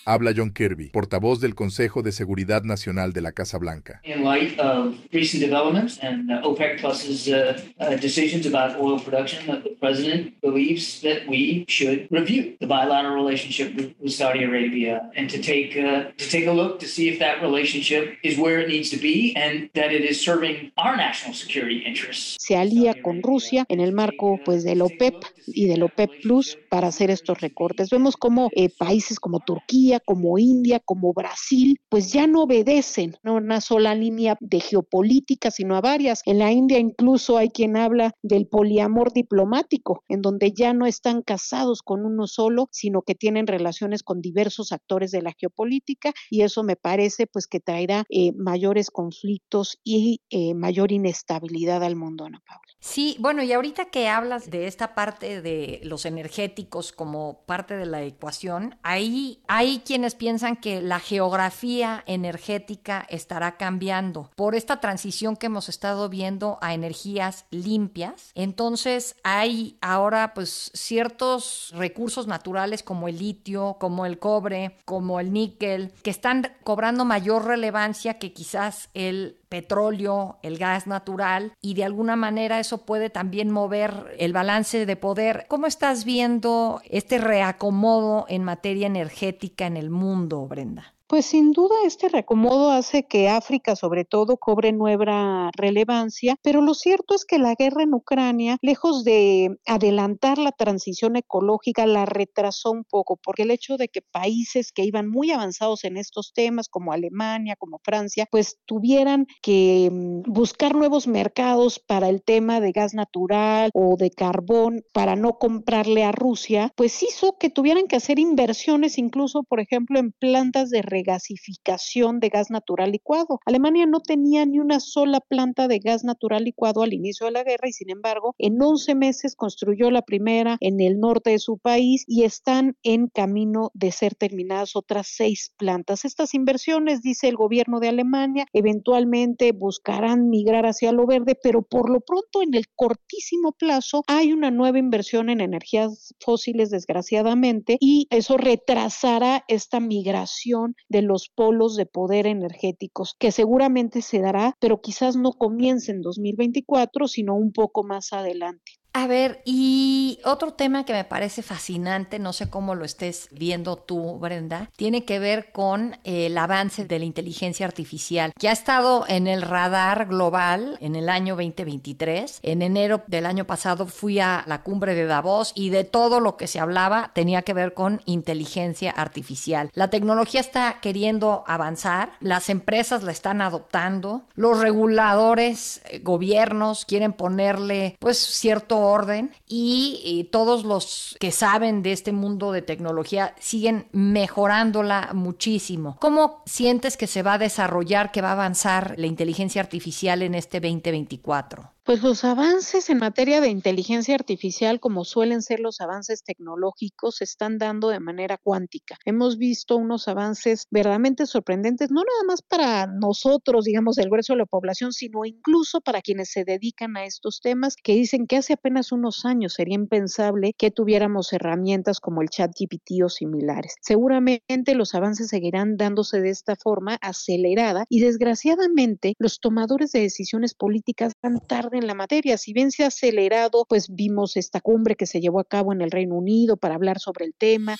Habla 0.07 0.33
John 0.35 0.51
Kirby, 0.51 0.89
portavoz 0.89 1.41
del 1.41 1.55
Consejo 1.55 2.03
de 2.03 2.11
Seguridad 2.11 2.61
Nacional 2.61 3.11
de 3.11 3.21
la 3.21 3.31
Casa 3.31 3.57
Blanca. 3.57 4.01
In 4.03 4.23
light 4.23 4.59
of 4.59 4.93
recent 5.11 5.41
developments 5.41 5.97
and 6.03 6.31
uh, 6.31 6.43
OPEC 6.43 6.79
Plus's 6.79 7.27
uh, 7.27 7.59
uh, 7.79 7.95
decisions 7.95 8.45
about 8.45 8.79
oil 8.79 8.99
production, 8.99 9.47
the 9.47 9.75
president 9.79 10.39
believes 10.41 11.01
that 11.01 11.27
we 11.27 11.65
should 11.67 12.07
review 12.11 12.55
the 12.59 12.67
bilateral 12.67 13.15
relationship 13.15 13.75
with, 13.75 13.95
Saudi 14.05 14.43
Arabia 14.43 15.09
and 15.15 15.27
to 15.31 15.41
take 15.41 15.75
uh, 15.75 16.11
to 16.17 16.29
take 16.29 16.45
a 16.45 16.51
look 16.51 16.79
to 16.79 16.85
see 16.85 17.09
if 17.09 17.17
that 17.17 17.41
relationship 17.41 18.15
is 18.23 18.37
where 18.37 18.61
it 18.61 18.67
needs 18.67 18.91
to 18.91 18.97
be 18.97 19.33
and 19.35 19.67
that 19.73 19.91
it 19.91 20.05
is 20.05 20.21
serving 20.23 20.71
our 20.77 20.95
national 20.95 21.33
security 21.33 21.79
interests. 21.79 22.37
Se 22.39 22.55
alía 22.55 22.93
con 23.01 23.23
Rusia 23.23 23.65
en 23.69 23.79
el 23.79 23.93
marco 23.93 24.39
pues 24.45 24.63
del 24.63 24.83
OPEP 24.83 25.15
y 25.47 25.65
del 25.65 25.81
OPEP 25.81 26.21
Plus 26.21 26.59
para 26.69 26.89
hacer 26.89 27.09
estos 27.09 27.41
recortes. 27.41 27.89
Vemos 27.89 28.15
como 28.15 28.51
eh, 28.55 28.69
países 28.69 29.19
como 29.19 29.39
Turquía 29.39 29.94
como 29.99 30.37
India, 30.37 30.79
como 30.83 31.13
Brasil, 31.13 31.79
pues 31.89 32.11
ya 32.11 32.27
no 32.27 32.43
obedecen 32.43 33.15
a 33.23 33.31
una 33.31 33.61
sola 33.61 33.95
línea 33.95 34.37
de 34.39 34.59
geopolítica, 34.59 35.51
sino 35.51 35.75
a 35.75 35.81
varias. 35.81 36.21
En 36.25 36.39
la 36.39 36.51
India 36.51 36.79
incluso 36.79 37.37
hay 37.37 37.49
quien 37.49 37.77
habla 37.77 38.13
del 38.21 38.47
poliamor 38.47 39.13
diplomático, 39.13 40.03
en 40.07 40.21
donde 40.21 40.51
ya 40.51 40.73
no 40.73 40.85
están 40.85 41.21
casados 41.21 41.81
con 41.81 42.05
uno 42.05 42.27
solo, 42.27 42.67
sino 42.71 43.01
que 43.01 43.15
tienen 43.15 43.47
relaciones 43.47 44.03
con 44.03 44.21
diversos 44.21 44.71
actores 44.71 45.11
de 45.11 45.21
la 45.21 45.33
geopolítica 45.37 46.13
y 46.29 46.41
eso 46.41 46.63
me 46.63 46.75
parece 46.75 47.27
pues 47.27 47.47
que 47.47 47.59
traerá 47.59 48.05
eh, 48.09 48.31
mayores 48.33 48.89
conflictos 48.89 49.79
y 49.83 50.21
eh, 50.29 50.53
mayor 50.53 50.91
inestabilidad 50.91 51.83
al 51.83 51.95
mundo, 51.95 52.25
Ana 52.25 52.41
Paula. 52.45 52.61
Sí, 52.79 53.17
bueno, 53.19 53.41
y 53.41 53.51
ahorita 53.51 53.85
que 53.85 54.07
hablas 54.07 54.51
de 54.51 54.67
esta 54.67 54.93
parte 54.93 55.41
de 55.41 55.81
los 55.83 56.05
energéticos 56.05 56.91
como 56.91 57.43
parte 57.45 57.75
de 57.75 57.87
la 57.87 58.03
ecuación, 58.03 58.77
ahí 58.83 59.41
hay 59.47 59.79
quienes 59.85 60.15
piensan 60.15 60.57
que 60.57 60.81
la 60.81 60.99
geografía 60.99 62.03
energética 62.07 63.05
estará 63.09 63.55
cambiando 63.55 64.29
por 64.35 64.55
esta 64.55 64.81
transición 64.81 65.37
que 65.37 65.45
hemos 65.45 65.69
estado 65.69 66.09
viendo 66.09 66.57
a 66.61 66.73
energías 66.73 67.45
limpias. 67.51 68.31
Entonces 68.35 69.15
hay 69.23 69.77
ahora 69.79 70.33
pues 70.33 70.71
ciertos 70.73 71.71
recursos 71.73 72.27
naturales 72.27 72.83
como 72.83 73.07
el 73.07 73.19
litio, 73.19 73.77
como 73.79 74.05
el 74.05 74.19
cobre, 74.19 74.77
como 74.83 75.19
el 75.19 75.31
níquel, 75.31 75.93
que 76.03 76.09
están 76.09 76.51
cobrando 76.63 77.05
mayor 77.05 77.45
relevancia 77.45 78.19
que 78.19 78.33
quizás 78.33 78.89
el 78.93 79.37
petróleo, 79.55 80.37
el 80.41 80.57
gas 80.57 80.85
natural 80.85 81.53
y 81.61 81.75
de 81.75 81.85
alguna 81.85 82.17
manera 82.17 82.59
eso 82.59 82.79
puede 82.79 83.09
también 83.09 83.51
mover 83.51 84.13
el 84.19 84.33
balance 84.33 84.85
de 84.85 84.95
poder. 84.97 85.45
¿Cómo 85.47 85.65
estás 85.65 86.03
viendo 86.03 86.81
este 86.89 87.19
reacomodo 87.19 88.25
en 88.27 88.43
materia 88.43 88.87
energética 88.87 89.65
en 89.65 89.77
el 89.77 89.89
mundo, 89.89 90.45
Brenda? 90.45 90.94
Pues 91.07 91.27
sin 91.27 91.51
duda 91.51 91.75
este 91.85 92.09
reacomodo 92.09 92.71
hace 92.71 93.03
que 93.03 93.29
África 93.29 93.75
sobre 93.75 94.05
todo 94.05 94.37
cobre 94.37 94.71
nueva 94.71 95.51
relevancia, 95.55 96.35
pero 96.41 96.61
lo 96.61 96.73
cierto 96.73 97.13
es 97.13 97.25
que 97.25 97.37
la 97.37 97.53
guerra 97.53 97.83
en 97.83 97.93
Ucrania, 97.93 98.57
lejos 98.63 99.03
de 99.03 99.55
adelantar 99.67 100.39
la 100.39 100.51
transición 100.51 101.15
ecológica, 101.15 101.85
la 101.85 102.07
retrasó 102.07 102.71
un 102.71 102.85
poco, 102.85 103.19
porque 103.23 103.43
el 103.43 103.51
hecho 103.51 103.77
de 103.77 103.87
que 103.87 104.01
países 104.01 104.71
que 104.71 104.83
iban 104.83 105.07
muy 105.07 105.29
avanzados 105.29 105.83
en 105.83 105.97
estos 105.97 106.33
temas, 106.33 106.69
como 106.69 106.91
Alemania, 106.91 107.55
como 107.55 107.79
Francia, 107.83 108.25
pues 108.31 108.57
tuvieran 108.65 109.27
que 109.43 109.89
mm, 109.91 110.23
buscar 110.33 110.73
nuevos 110.73 111.05
mercados 111.05 111.77
para 111.77 112.09
el 112.09 112.23
tema 112.23 112.59
de 112.59 112.71
gas 112.71 112.95
natural 112.95 113.69
o 113.75 113.95
de 113.95 114.09
carbón 114.09 114.81
para 114.91 115.15
no 115.15 115.33
comprarle 115.37 116.03
a 116.03 116.11
Rusia, 116.11 116.71
pues 116.75 117.03
hizo 117.03 117.37
que 117.39 117.51
tuvieran 117.51 117.85
que 117.85 117.95
hacer 117.97 118.17
inversiones 118.17 118.97
incluso, 118.97 119.43
por 119.43 119.59
ejemplo, 119.59 119.99
en 119.99 120.11
plantas 120.11 120.71
de 120.71 120.81
regasificación 120.95 122.19
de 122.19 122.29
gas 122.29 122.49
natural 122.49 122.91
licuado. 122.91 123.39
Alemania 123.45 123.85
no 123.85 123.99
tenía 123.99 124.45
ni 124.45 124.59
una 124.59 124.79
sola 124.79 125.19
planta 125.19 125.67
de 125.67 125.79
gas 125.79 126.03
natural 126.03 126.43
licuado 126.43 126.83
al 126.83 126.93
inicio 126.93 127.25
de 127.25 127.33
la 127.33 127.43
guerra 127.43 127.67
y 127.67 127.73
sin 127.73 127.89
embargo 127.89 128.33
en 128.37 128.61
11 128.61 128.95
meses 128.95 129.35
construyó 129.35 129.91
la 129.91 130.03
primera 130.03 130.57
en 130.61 130.79
el 130.79 130.99
norte 130.99 131.31
de 131.31 131.39
su 131.39 131.57
país 131.57 132.05
y 132.07 132.23
están 132.23 132.77
en 132.83 133.07
camino 133.07 133.71
de 133.73 133.91
ser 133.91 134.15
terminadas 134.15 134.75
otras 134.75 135.07
seis 135.07 135.51
plantas. 135.57 136.05
Estas 136.05 136.33
inversiones, 136.33 137.01
dice 137.01 137.27
el 137.27 137.35
gobierno 137.35 137.79
de 137.79 137.89
Alemania, 137.89 138.45
eventualmente 138.53 139.51
buscarán 139.51 140.29
migrar 140.29 140.65
hacia 140.65 140.91
lo 140.91 141.05
verde, 141.05 141.37
pero 141.41 141.61
por 141.61 141.89
lo 141.89 141.99
pronto 141.99 142.41
en 142.41 142.53
el 142.53 142.65
cortísimo 142.75 143.51
plazo 143.51 144.03
hay 144.07 144.31
una 144.31 144.51
nueva 144.51 144.79
inversión 144.79 145.29
en 145.29 145.41
energías 145.41 146.15
fósiles 146.19 146.69
desgraciadamente 146.69 147.77
y 147.79 148.07
eso 148.09 148.37
retrasará 148.37 149.43
esta 149.47 149.79
migración 149.79 150.75
de 150.89 151.01
los 151.01 151.29
polos 151.29 151.75
de 151.75 151.85
poder 151.85 152.27
energéticos, 152.27 153.15
que 153.17 153.31
seguramente 153.31 154.01
se 154.01 154.19
dará, 154.19 154.55
pero 154.59 154.81
quizás 154.81 155.15
no 155.15 155.33
comience 155.33 155.91
en 155.91 156.01
2024, 156.01 157.07
sino 157.07 157.35
un 157.35 157.51
poco 157.51 157.83
más 157.83 158.13
adelante. 158.13 158.73
A 158.97 159.07
ver, 159.07 159.41
y 159.43 160.19
otro 160.23 160.53
tema 160.53 160.85
que 160.85 160.93
me 160.93 161.03
parece 161.03 161.43
fascinante, 161.43 162.17
no 162.17 162.31
sé 162.31 162.49
cómo 162.49 162.75
lo 162.75 162.85
estés 162.85 163.27
viendo 163.29 163.75
tú, 163.75 164.17
Brenda, 164.19 164.69
tiene 164.77 165.03
que 165.03 165.19
ver 165.19 165.51
con 165.51 165.97
el 166.05 166.37
avance 166.37 166.85
de 166.85 166.99
la 166.99 167.03
inteligencia 167.03 167.65
artificial, 167.65 168.31
que 168.39 168.47
ha 168.47 168.53
estado 168.53 169.03
en 169.09 169.27
el 169.27 169.41
radar 169.41 170.05
global 170.05 170.77
en 170.79 170.95
el 170.95 171.09
año 171.09 171.35
2023. 171.35 172.39
En 172.41 172.61
enero 172.61 173.03
del 173.07 173.25
año 173.25 173.43
pasado 173.43 173.85
fui 173.85 174.21
a 174.21 174.45
la 174.47 174.63
cumbre 174.63 174.95
de 174.95 175.07
Davos 175.07 175.51
y 175.55 175.71
de 175.71 175.83
todo 175.83 176.21
lo 176.21 176.37
que 176.37 176.47
se 176.47 176.61
hablaba 176.61 177.11
tenía 177.13 177.41
que 177.41 177.53
ver 177.53 177.73
con 177.73 178.01
inteligencia 178.05 178.91
artificial. 178.91 179.71
La 179.73 179.89
tecnología 179.89 180.39
está 180.39 180.79
queriendo 180.79 181.43
avanzar, 181.47 182.13
las 182.21 182.47
empresas 182.47 183.03
la 183.03 183.11
están 183.11 183.41
adoptando, 183.41 184.23
los 184.35 184.57
reguladores, 184.61 185.81
eh, 185.89 185.99
gobiernos 185.99 186.85
quieren 186.85 187.11
ponerle 187.11 187.97
pues 187.99 188.19
cierto 188.19 188.84
orden 188.85 189.31
y, 189.47 190.29
todos 190.31 190.65
los 190.65 191.15
que 191.19 191.31
saben 191.31 191.83
de 191.83 191.91
este 191.91 192.11
mundo 192.11 192.51
de 192.51 192.61
tecnología 192.61 193.35
siguen 193.39 193.87
mejorándola 193.91 195.11
muchísimo. 195.13 195.97
¿Cómo 195.99 196.41
sientes 196.45 196.97
que 196.97 197.07
se 197.07 197.21
va 197.21 197.33
a 197.33 197.37
desarrollar, 197.37 198.11
que 198.11 198.21
va 198.21 198.29
a 198.29 198.33
avanzar 198.33 198.95
la 198.97 199.07
inteligencia 199.07 199.61
artificial 199.61 200.21
en 200.21 200.35
este 200.35 200.59
2024? 200.59 201.74
Pues 201.85 202.01
los 202.01 202.23
avances 202.23 202.89
en 202.89 202.97
materia 202.97 203.41
de 203.41 203.49
inteligencia 203.49 204.15
artificial, 204.15 204.79
como 204.79 205.05
suelen 205.05 205.43
ser 205.43 205.59
los 205.59 205.81
avances 205.81 206.23
tecnológicos, 206.23 207.17
se 207.17 207.25
están 207.25 207.59
dando 207.59 207.89
de 207.89 207.99
manera 207.99 208.39
cuántica. 208.39 208.97
Hemos 209.05 209.37
visto 209.37 209.77
unos 209.77 210.07
avances 210.07 210.65
verdaderamente 210.71 211.27
sorprendentes, 211.27 211.91
no 211.91 212.01
nada 212.01 212.23
más 212.25 212.41
para 212.41 212.87
nosotros, 212.87 213.65
digamos, 213.65 213.99
el 213.99 214.09
grueso 214.09 214.33
de 214.33 214.39
la 214.39 214.45
población, 214.47 214.93
sino 214.93 215.25
incluso 215.25 215.79
para 215.79 216.01
quienes 216.01 216.31
se 216.31 216.43
dedican 216.43 216.97
a 216.97 217.05
estos 217.05 217.39
temas, 217.39 217.75
que 217.75 217.93
dicen 217.93 218.25
que 218.25 218.37
hace 218.37 218.53
apenas 218.53 218.91
unos 218.91 219.23
años 219.23 219.53
sería 219.53 219.75
impensable 219.75 220.53
que 220.57 220.71
tuviéramos 220.71 221.33
herramientas 221.33 221.99
como 221.99 222.23
el 222.23 222.29
chat 222.29 222.49
GPT 222.59 223.03
o 223.05 223.09
similares. 223.09 223.75
Seguramente 223.81 224.73
los 224.73 224.95
avances 224.95 225.27
seguirán 225.27 225.77
dándose 225.77 226.19
de 226.19 226.31
esta 226.31 226.55
forma 226.55 226.97
acelerada 226.99 227.85
y 227.89 227.99
desgraciadamente 227.99 229.13
los 229.19 229.39
tomadores 229.39 229.91
de 229.91 229.99
decisiones 229.99 230.55
políticas 230.55 231.13
van 231.21 231.41
tarde 231.45 231.74
en 231.75 231.87
la 231.87 231.93
materia. 231.93 232.37
Si 232.37 232.53
bien 232.53 232.71
se 232.71 232.83
ha 232.83 232.87
acelerado, 232.87 233.65
pues 233.67 233.87
vimos 233.89 234.37
esta 234.37 234.61
cumbre 234.61 234.95
que 234.95 235.05
se 235.05 235.21
llevó 235.21 235.39
a 235.39 235.45
cabo 235.45 235.73
en 235.73 235.81
el 235.81 235.91
Reino 235.91 236.15
Unido 236.15 236.57
para 236.57 236.75
hablar 236.75 236.99
sobre 236.99 237.25
el 237.25 237.33
tema. 237.33 237.77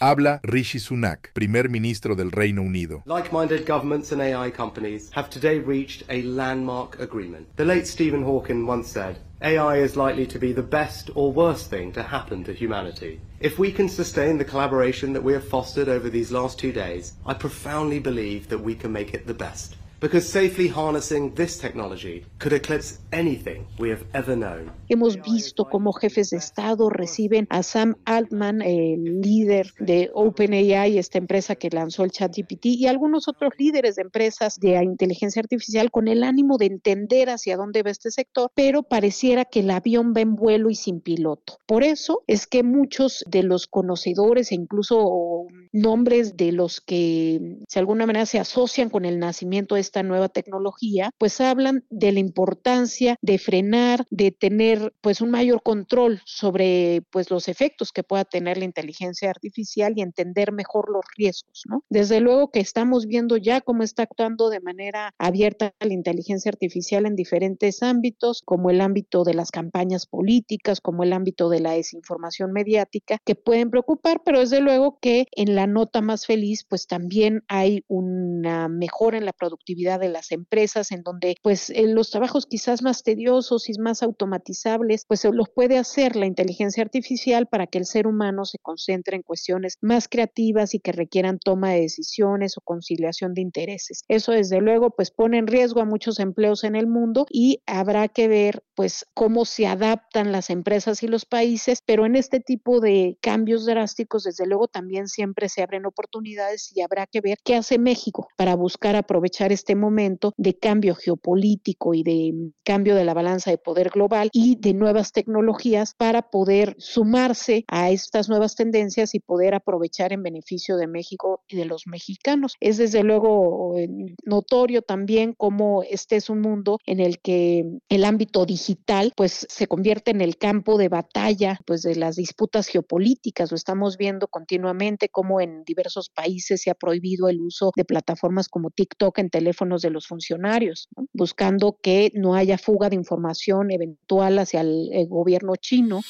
Habla 0.00 0.40
Rishi 0.42 0.80
Sunak, 0.80 1.32
primer 1.32 1.70
ministro 1.70 2.14
del 2.14 2.30
Reino 2.30 2.62
Unido. 2.62 3.02
Like-minded 3.06 3.64
governments 3.66 4.12
and 4.12 4.20
AI 4.20 4.50
companies 4.50 5.10
have 5.14 5.30
today 5.30 5.58
reached 5.58 6.02
a 6.10 6.20
landmark 6.22 7.00
agreement. 7.00 7.46
The 7.56 7.64
late 7.64 7.86
Stephen 7.86 8.22
Hawking 8.22 8.66
once 8.66 8.88
said, 8.88 9.16
AI 9.40 9.76
is 9.76 9.96
likely 9.96 10.26
to 10.26 10.38
be 10.38 10.52
the 10.52 10.62
best 10.62 11.10
or 11.14 11.32
worst 11.32 11.70
thing 11.70 11.92
to 11.92 12.02
happen 12.02 12.44
to 12.44 12.52
humanity. 12.52 13.20
If 13.40 13.58
we 13.58 13.70
can 13.70 13.88
sustain 13.88 14.36
the 14.36 14.44
collaboration 14.44 15.12
that 15.12 15.22
we 15.22 15.32
have 15.32 15.48
fostered 15.48 15.88
over 15.88 16.10
these 16.10 16.32
last 16.32 16.58
two 16.58 16.72
days, 16.72 17.14
I 17.24 17.34
profoundly 17.34 18.00
believe 18.00 18.48
that 18.48 18.60
we 18.60 18.74
can 18.74 18.92
make 18.92 19.14
it 19.14 19.26
the 19.26 19.34
best. 19.34 19.76
Because 20.04 20.28
safely 20.28 20.68
harnessing 20.68 21.34
this 21.34 21.56
technology 21.56 22.26
could 22.38 22.52
eclipse 22.52 22.98
anything 23.10 23.66
we 23.78 23.88
have 23.88 24.04
ever 24.12 24.36
known. 24.36 24.70
Hemos 24.90 25.16
visto 25.22 25.64
cómo 25.64 25.94
jefes 25.94 26.28
de 26.28 26.36
Estado 26.36 26.90
reciben 26.90 27.46
a 27.48 27.62
Sam 27.62 27.96
Altman, 28.04 28.60
el 28.60 29.22
líder 29.22 29.72
de 29.78 30.10
OpenAI, 30.12 30.98
esta 30.98 31.16
empresa 31.16 31.54
que 31.54 31.70
lanzó 31.70 32.04
el 32.04 32.10
ChatGPT, 32.10 32.66
y 32.66 32.86
algunos 32.86 33.28
otros 33.28 33.54
líderes 33.56 33.96
de 33.96 34.02
empresas 34.02 34.60
de 34.60 34.74
inteligencia 34.84 35.40
artificial 35.40 35.90
con 35.90 36.06
el 36.06 36.22
ánimo 36.22 36.58
de 36.58 36.66
entender 36.66 37.30
hacia 37.30 37.56
dónde 37.56 37.82
va 37.82 37.90
este 37.90 38.10
sector, 38.10 38.50
pero 38.54 38.82
pareciera 38.82 39.46
que 39.46 39.60
el 39.60 39.70
avión 39.70 40.12
va 40.14 40.20
en 40.20 40.36
vuelo 40.36 40.68
y 40.68 40.74
sin 40.74 41.00
piloto. 41.00 41.60
Por 41.64 41.82
eso 41.82 42.24
es 42.26 42.46
que 42.46 42.62
muchos 42.62 43.24
de 43.26 43.42
los 43.42 43.66
conocedores 43.66 44.52
e 44.52 44.56
incluso 44.56 45.46
nombres 45.72 46.36
de 46.36 46.52
los 46.52 46.82
que 46.82 47.40
de 47.40 47.80
alguna 47.80 48.04
manera 48.04 48.26
se 48.26 48.38
asocian 48.38 48.90
con 48.90 49.06
el 49.06 49.18
nacimiento 49.18 49.76
de 49.76 49.80
esta 49.94 50.02
nueva 50.02 50.28
tecnología, 50.28 51.10
pues 51.18 51.40
hablan 51.40 51.84
de 51.88 52.10
la 52.10 52.18
importancia 52.18 53.16
de 53.22 53.38
frenar, 53.38 54.04
de 54.10 54.32
tener 54.32 54.92
pues 55.00 55.20
un 55.20 55.30
mayor 55.30 55.62
control 55.62 56.20
sobre 56.24 57.02
pues 57.12 57.30
los 57.30 57.46
efectos 57.46 57.92
que 57.92 58.02
pueda 58.02 58.24
tener 58.24 58.58
la 58.58 58.64
inteligencia 58.64 59.30
artificial 59.30 59.92
y 59.94 60.02
entender 60.02 60.50
mejor 60.50 60.90
los 60.90 61.04
riesgos, 61.16 61.62
¿no? 61.68 61.84
Desde 61.88 62.18
luego 62.18 62.50
que 62.50 62.58
estamos 62.58 63.06
viendo 63.06 63.36
ya 63.36 63.60
cómo 63.60 63.84
está 63.84 64.02
actuando 64.02 64.48
de 64.48 64.58
manera 64.58 65.14
abierta 65.16 65.72
la 65.78 65.94
inteligencia 65.94 66.50
artificial 66.50 67.06
en 67.06 67.14
diferentes 67.14 67.80
ámbitos, 67.84 68.42
como 68.44 68.70
el 68.70 68.80
ámbito 68.80 69.22
de 69.22 69.34
las 69.34 69.52
campañas 69.52 70.06
políticas, 70.06 70.80
como 70.80 71.04
el 71.04 71.12
ámbito 71.12 71.48
de 71.48 71.60
la 71.60 71.70
desinformación 71.70 72.50
mediática, 72.50 73.18
que 73.24 73.36
pueden 73.36 73.70
preocupar, 73.70 74.22
pero 74.24 74.40
desde 74.40 74.60
luego 74.60 74.98
que 75.00 75.28
en 75.36 75.54
la 75.54 75.68
nota 75.68 76.00
más 76.00 76.26
feliz, 76.26 76.64
pues 76.68 76.88
también 76.88 77.44
hay 77.46 77.84
una 77.86 78.68
mejora 78.68 79.18
en 79.18 79.24
la 79.24 79.32
productividad 79.32 79.83
de 79.84 80.08
las 80.08 80.32
empresas, 80.32 80.90
en 80.92 81.02
donde 81.02 81.36
pues 81.42 81.70
eh, 81.70 81.86
los 81.86 82.10
trabajos 82.10 82.46
quizás 82.46 82.82
más 82.82 83.02
tediosos 83.02 83.68
y 83.68 83.78
más 83.78 84.02
automatizables, 84.02 85.04
pues 85.06 85.24
los 85.24 85.48
puede 85.48 85.78
hacer 85.78 86.16
la 86.16 86.26
inteligencia 86.26 86.82
artificial 86.82 87.46
para 87.46 87.66
que 87.66 87.78
el 87.78 87.86
ser 87.86 88.06
humano 88.06 88.44
se 88.44 88.58
concentre 88.58 89.16
en 89.16 89.22
cuestiones 89.22 89.76
más 89.80 90.08
creativas 90.08 90.74
y 90.74 90.80
que 90.80 90.92
requieran 90.92 91.38
toma 91.38 91.72
de 91.72 91.82
decisiones 91.82 92.56
o 92.56 92.60
conciliación 92.62 93.34
de 93.34 93.42
intereses. 93.42 94.04
Eso 94.08 94.32
desde 94.32 94.60
luego 94.60 94.90
pues 94.90 95.10
pone 95.10 95.38
en 95.38 95.46
riesgo 95.46 95.80
a 95.80 95.84
muchos 95.84 96.18
empleos 96.18 96.64
en 96.64 96.76
el 96.76 96.86
mundo 96.86 97.26
y 97.30 97.62
habrá 97.66 98.08
que 98.08 98.28
ver 98.28 98.62
pues 98.74 99.06
cómo 99.14 99.44
se 99.44 99.66
adaptan 99.66 100.32
las 100.32 100.50
empresas 100.50 101.02
y 101.02 101.08
los 101.08 101.24
países, 101.24 101.80
pero 101.84 102.06
en 102.06 102.16
este 102.16 102.40
tipo 102.40 102.80
de 102.80 103.16
cambios 103.20 103.66
drásticos 103.66 104.24
desde 104.24 104.46
luego 104.46 104.68
también 104.68 105.08
siempre 105.08 105.48
se 105.48 105.62
abren 105.62 105.86
oportunidades 105.86 106.72
y 106.74 106.80
habrá 106.80 107.06
que 107.06 107.20
ver 107.20 107.38
qué 107.44 107.54
hace 107.54 107.78
México 107.78 108.28
para 108.36 108.54
buscar 108.56 108.96
aprovechar 108.96 109.52
este 109.52 109.63
este 109.64 109.76
momento 109.76 110.34
de 110.36 110.58
cambio 110.58 110.94
geopolítico 110.94 111.94
y 111.94 112.02
de 112.02 112.32
mm, 112.34 112.52
cambio 112.64 112.94
de 112.94 113.04
la 113.06 113.14
balanza 113.14 113.50
de 113.50 113.56
poder 113.56 113.88
global 113.88 114.28
y 114.30 114.56
de 114.56 114.74
nuevas 114.74 115.12
tecnologías 115.12 115.94
para 115.96 116.20
poder 116.30 116.76
sumarse 116.78 117.64
a 117.68 117.90
estas 117.90 118.28
nuevas 118.28 118.56
tendencias 118.56 119.14
y 119.14 119.20
poder 119.20 119.54
aprovechar 119.54 120.12
en 120.12 120.22
beneficio 120.22 120.76
de 120.76 120.86
México 120.86 121.42
y 121.48 121.56
de 121.56 121.64
los 121.64 121.86
mexicanos. 121.86 122.56
Es 122.60 122.76
desde 122.76 123.02
luego 123.04 123.78
eh, 123.78 123.88
notorio 124.24 124.82
también 124.82 125.32
cómo 125.32 125.82
este 125.82 126.16
es 126.16 126.28
un 126.28 126.42
mundo 126.42 126.78
en 126.84 127.00
el 127.00 127.20
que 127.20 127.64
el 127.88 128.04
ámbito 128.04 128.44
digital 128.44 129.12
pues 129.16 129.46
se 129.48 129.66
convierte 129.66 130.10
en 130.10 130.20
el 130.20 130.36
campo 130.36 130.76
de 130.76 130.90
batalla 130.90 131.58
pues 131.64 131.80
de 131.80 131.96
las 131.96 132.16
disputas 132.16 132.66
geopolíticas. 132.68 133.50
Lo 133.50 133.56
estamos 133.56 133.96
viendo 133.96 134.28
continuamente 134.28 135.08
como 135.08 135.40
en 135.40 135.64
diversos 135.64 136.10
países 136.10 136.60
se 136.60 136.70
ha 136.70 136.74
prohibido 136.74 137.30
el 137.30 137.40
uso 137.40 137.72
de 137.74 137.86
plataformas 137.86 138.48
como 138.48 138.70
TikTok 138.70 139.18
en 139.20 139.30
teléfono 139.54 139.78
de 139.78 139.90
los 139.90 140.06
funcionarios, 140.06 140.88
buscando 141.12 141.78
que 141.80 142.10
no 142.14 142.34
haya 142.34 142.58
fuga 142.58 142.88
de 142.88 142.96
información 142.96 143.70
eventual 143.70 144.38
hacia 144.38 144.60
el, 144.60 144.90
el 144.92 145.06
gobierno 145.06 145.54
chino. 145.56 146.00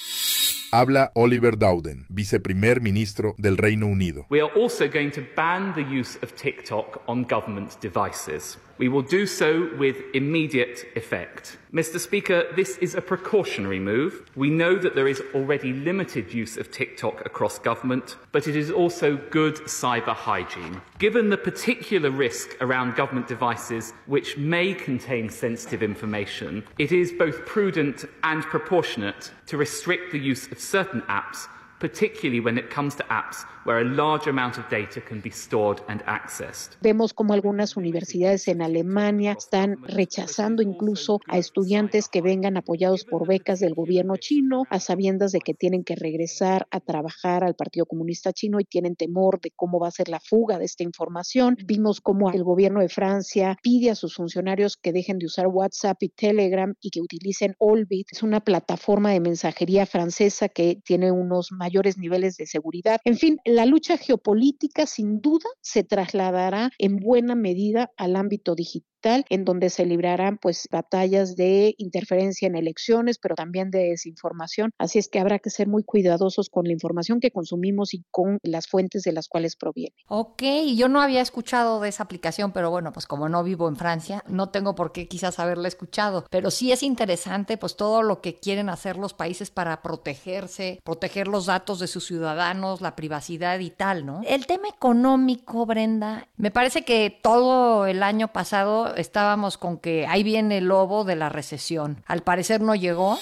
Habla 0.72 1.12
Oliver 1.14 1.56
Dowden, 1.56 2.06
viceprimer 2.08 2.80
ministro 2.80 3.34
del 3.38 3.56
Reino 3.58 3.86
Unido. 3.86 4.26
We 4.30 4.40
are 4.40 4.50
also 4.56 4.86
going 4.90 5.10
to 5.10 5.22
ban 5.36 5.72
the 5.74 5.82
use 5.82 6.18
of 6.22 6.34
TikTok 6.34 7.02
on 7.06 7.24
government 7.24 7.80
devices. 7.80 8.58
We 8.76 8.88
will 8.88 9.02
do 9.02 9.26
so 9.26 9.70
with 9.76 9.96
immediate 10.14 10.84
effect. 10.96 11.58
Mr. 11.72 12.00
Speaker, 12.00 12.46
this 12.56 12.76
is 12.78 12.94
a 12.94 13.00
precautionary 13.00 13.78
move. 13.78 14.28
We 14.34 14.50
know 14.50 14.76
that 14.76 14.94
there 14.94 15.06
is 15.06 15.22
already 15.34 15.72
limited 15.72 16.32
use 16.32 16.56
of 16.56 16.70
TikTok 16.70 17.24
across 17.24 17.58
government, 17.58 18.16
but 18.32 18.48
it 18.48 18.56
is 18.56 18.70
also 18.70 19.16
good 19.30 19.56
cyber 19.66 20.14
hygiene. 20.14 20.80
Given 20.98 21.30
the 21.30 21.36
particular 21.36 22.10
risk 22.10 22.56
around 22.60 22.96
government 22.96 23.28
devices 23.28 23.92
which 24.06 24.36
may 24.36 24.74
contain 24.74 25.28
sensitive 25.28 25.82
information, 25.82 26.64
it 26.78 26.90
is 26.90 27.12
both 27.12 27.46
prudent 27.46 28.04
and 28.24 28.42
proportionate 28.42 29.32
to 29.46 29.56
restrict 29.56 30.10
the 30.10 30.18
use 30.18 30.50
of 30.50 30.58
certain 30.58 31.02
apps 31.02 31.46
particularly 31.80 32.40
when 32.40 32.56
it 32.56 32.70
comes 32.70 32.94
to 32.94 33.02
apps 33.04 33.44
where 33.64 33.80
a 33.80 33.84
large 33.84 34.28
amount 34.28 34.58
of 34.58 34.64
data 34.70 35.00
can 35.00 35.20
be 35.20 35.30
stored 35.30 35.80
and 35.88 36.02
accessed. 36.06 36.76
Vemos 36.80 37.12
como 37.12 37.34
algunas 37.34 37.76
universidades 37.76 38.48
en 38.48 38.62
Alemania 38.62 39.32
están 39.38 39.82
rechazando 39.82 40.62
incluso 40.62 41.20
a 41.26 41.38
estudiantes 41.38 42.08
que 42.08 42.22
vengan 42.22 42.56
apoyados 42.56 43.04
por 43.04 43.26
becas 43.26 43.60
del 43.60 43.74
gobierno 43.74 44.16
chino, 44.16 44.64
a 44.70 44.80
sabiendas 44.80 45.32
de 45.32 45.40
que 45.40 45.54
tienen 45.54 45.84
que 45.84 45.96
regresar 45.96 46.66
a 46.70 46.80
trabajar 46.80 47.44
al 47.44 47.54
Partido 47.54 47.86
Comunista 47.86 48.32
Chino 48.32 48.60
y 48.60 48.64
tienen 48.64 48.96
temor 48.96 49.40
de 49.40 49.50
cómo 49.54 49.78
va 49.78 49.88
a 49.88 49.92
ser 49.92 50.08
la 50.08 50.20
fuga 50.20 50.58
de 50.58 50.64
esta 50.64 50.82
información. 50.82 51.56
Vimos 51.64 52.00
cómo 52.00 52.30
el 52.30 52.44
gobierno 52.44 52.80
de 52.80 52.88
Francia 52.88 53.56
pide 53.62 53.90
a 53.90 53.94
sus 53.94 54.14
funcionarios 54.14 54.76
que 54.76 54.92
dejen 54.92 55.18
de 55.18 55.26
usar 55.26 55.46
WhatsApp 55.46 56.02
y 56.02 56.08
Telegram 56.08 56.74
y 56.80 56.90
que 56.90 57.00
utilicen 57.00 57.54
Olbit. 57.58 58.08
Es 58.10 58.22
una 58.22 58.40
plataforma 58.40 59.10
de 59.10 59.20
mensajería 59.20 59.86
francesa 59.86 60.48
que 60.48 60.80
tiene 60.84 61.10
unos 61.10 61.52
mayores 61.52 61.98
niveles 61.98 62.36
de 62.36 62.46
seguridad. 62.46 63.00
En 63.04 63.16
fin, 63.16 63.38
la 63.54 63.66
lucha 63.66 63.96
geopolítica 63.96 64.84
sin 64.86 65.20
duda 65.20 65.48
se 65.60 65.84
trasladará 65.84 66.70
en 66.78 66.96
buena 66.96 67.36
medida 67.36 67.92
al 67.96 68.16
ámbito 68.16 68.54
digital 68.56 68.93
en 69.04 69.44
donde 69.44 69.70
se 69.70 69.84
librarán 69.84 70.38
pues 70.38 70.68
batallas 70.70 71.36
de 71.36 71.74
interferencia 71.78 72.46
en 72.46 72.56
elecciones, 72.56 73.18
pero 73.18 73.34
también 73.34 73.70
de 73.70 73.90
desinformación. 73.90 74.70
Así 74.78 74.98
es 74.98 75.08
que 75.08 75.20
habrá 75.20 75.38
que 75.38 75.50
ser 75.50 75.68
muy 75.68 75.84
cuidadosos 75.84 76.48
con 76.48 76.64
la 76.64 76.72
información 76.72 77.20
que 77.20 77.30
consumimos 77.30 77.94
y 77.94 78.04
con 78.10 78.38
las 78.42 78.66
fuentes 78.66 79.02
de 79.02 79.12
las 79.12 79.28
cuales 79.28 79.56
proviene. 79.56 79.94
Ok, 80.08 80.42
yo 80.74 80.88
no 80.88 81.00
había 81.00 81.20
escuchado 81.20 81.80
de 81.80 81.88
esa 81.88 82.04
aplicación, 82.04 82.52
pero 82.52 82.70
bueno, 82.70 82.92
pues 82.92 83.06
como 83.06 83.28
no 83.28 83.44
vivo 83.44 83.68
en 83.68 83.76
Francia, 83.76 84.24
no 84.28 84.48
tengo 84.50 84.74
por 84.74 84.92
qué 84.92 85.08
quizás 85.08 85.38
haberla 85.38 85.68
escuchado, 85.68 86.24
pero 86.30 86.50
sí 86.50 86.72
es 86.72 86.82
interesante 86.82 87.56
pues 87.56 87.76
todo 87.76 88.02
lo 88.02 88.20
que 88.20 88.36
quieren 88.36 88.68
hacer 88.68 88.96
los 88.96 89.14
países 89.14 89.50
para 89.50 89.82
protegerse, 89.82 90.80
proteger 90.84 91.28
los 91.28 91.46
datos 91.46 91.78
de 91.78 91.86
sus 91.86 92.06
ciudadanos, 92.06 92.80
la 92.80 92.96
privacidad 92.96 93.58
y 93.58 93.70
tal, 93.70 94.06
¿no? 94.06 94.22
El 94.26 94.46
tema 94.46 94.68
económico, 94.68 95.66
Brenda, 95.66 96.28
me 96.36 96.50
parece 96.50 96.82
que 96.82 97.16
todo 97.22 97.86
el 97.86 98.02
año 98.02 98.28
pasado 98.28 98.93
estábamos 98.96 99.58
con 99.58 99.78
que 99.78 100.06
ahí 100.06 100.22
viene 100.22 100.58
el 100.58 100.64
lobo 100.64 101.04
de 101.04 101.16
la 101.16 101.28
recesión. 101.28 102.02
Al 102.06 102.22
parecer 102.22 102.60
no 102.60 102.74
llegó. 102.74 103.18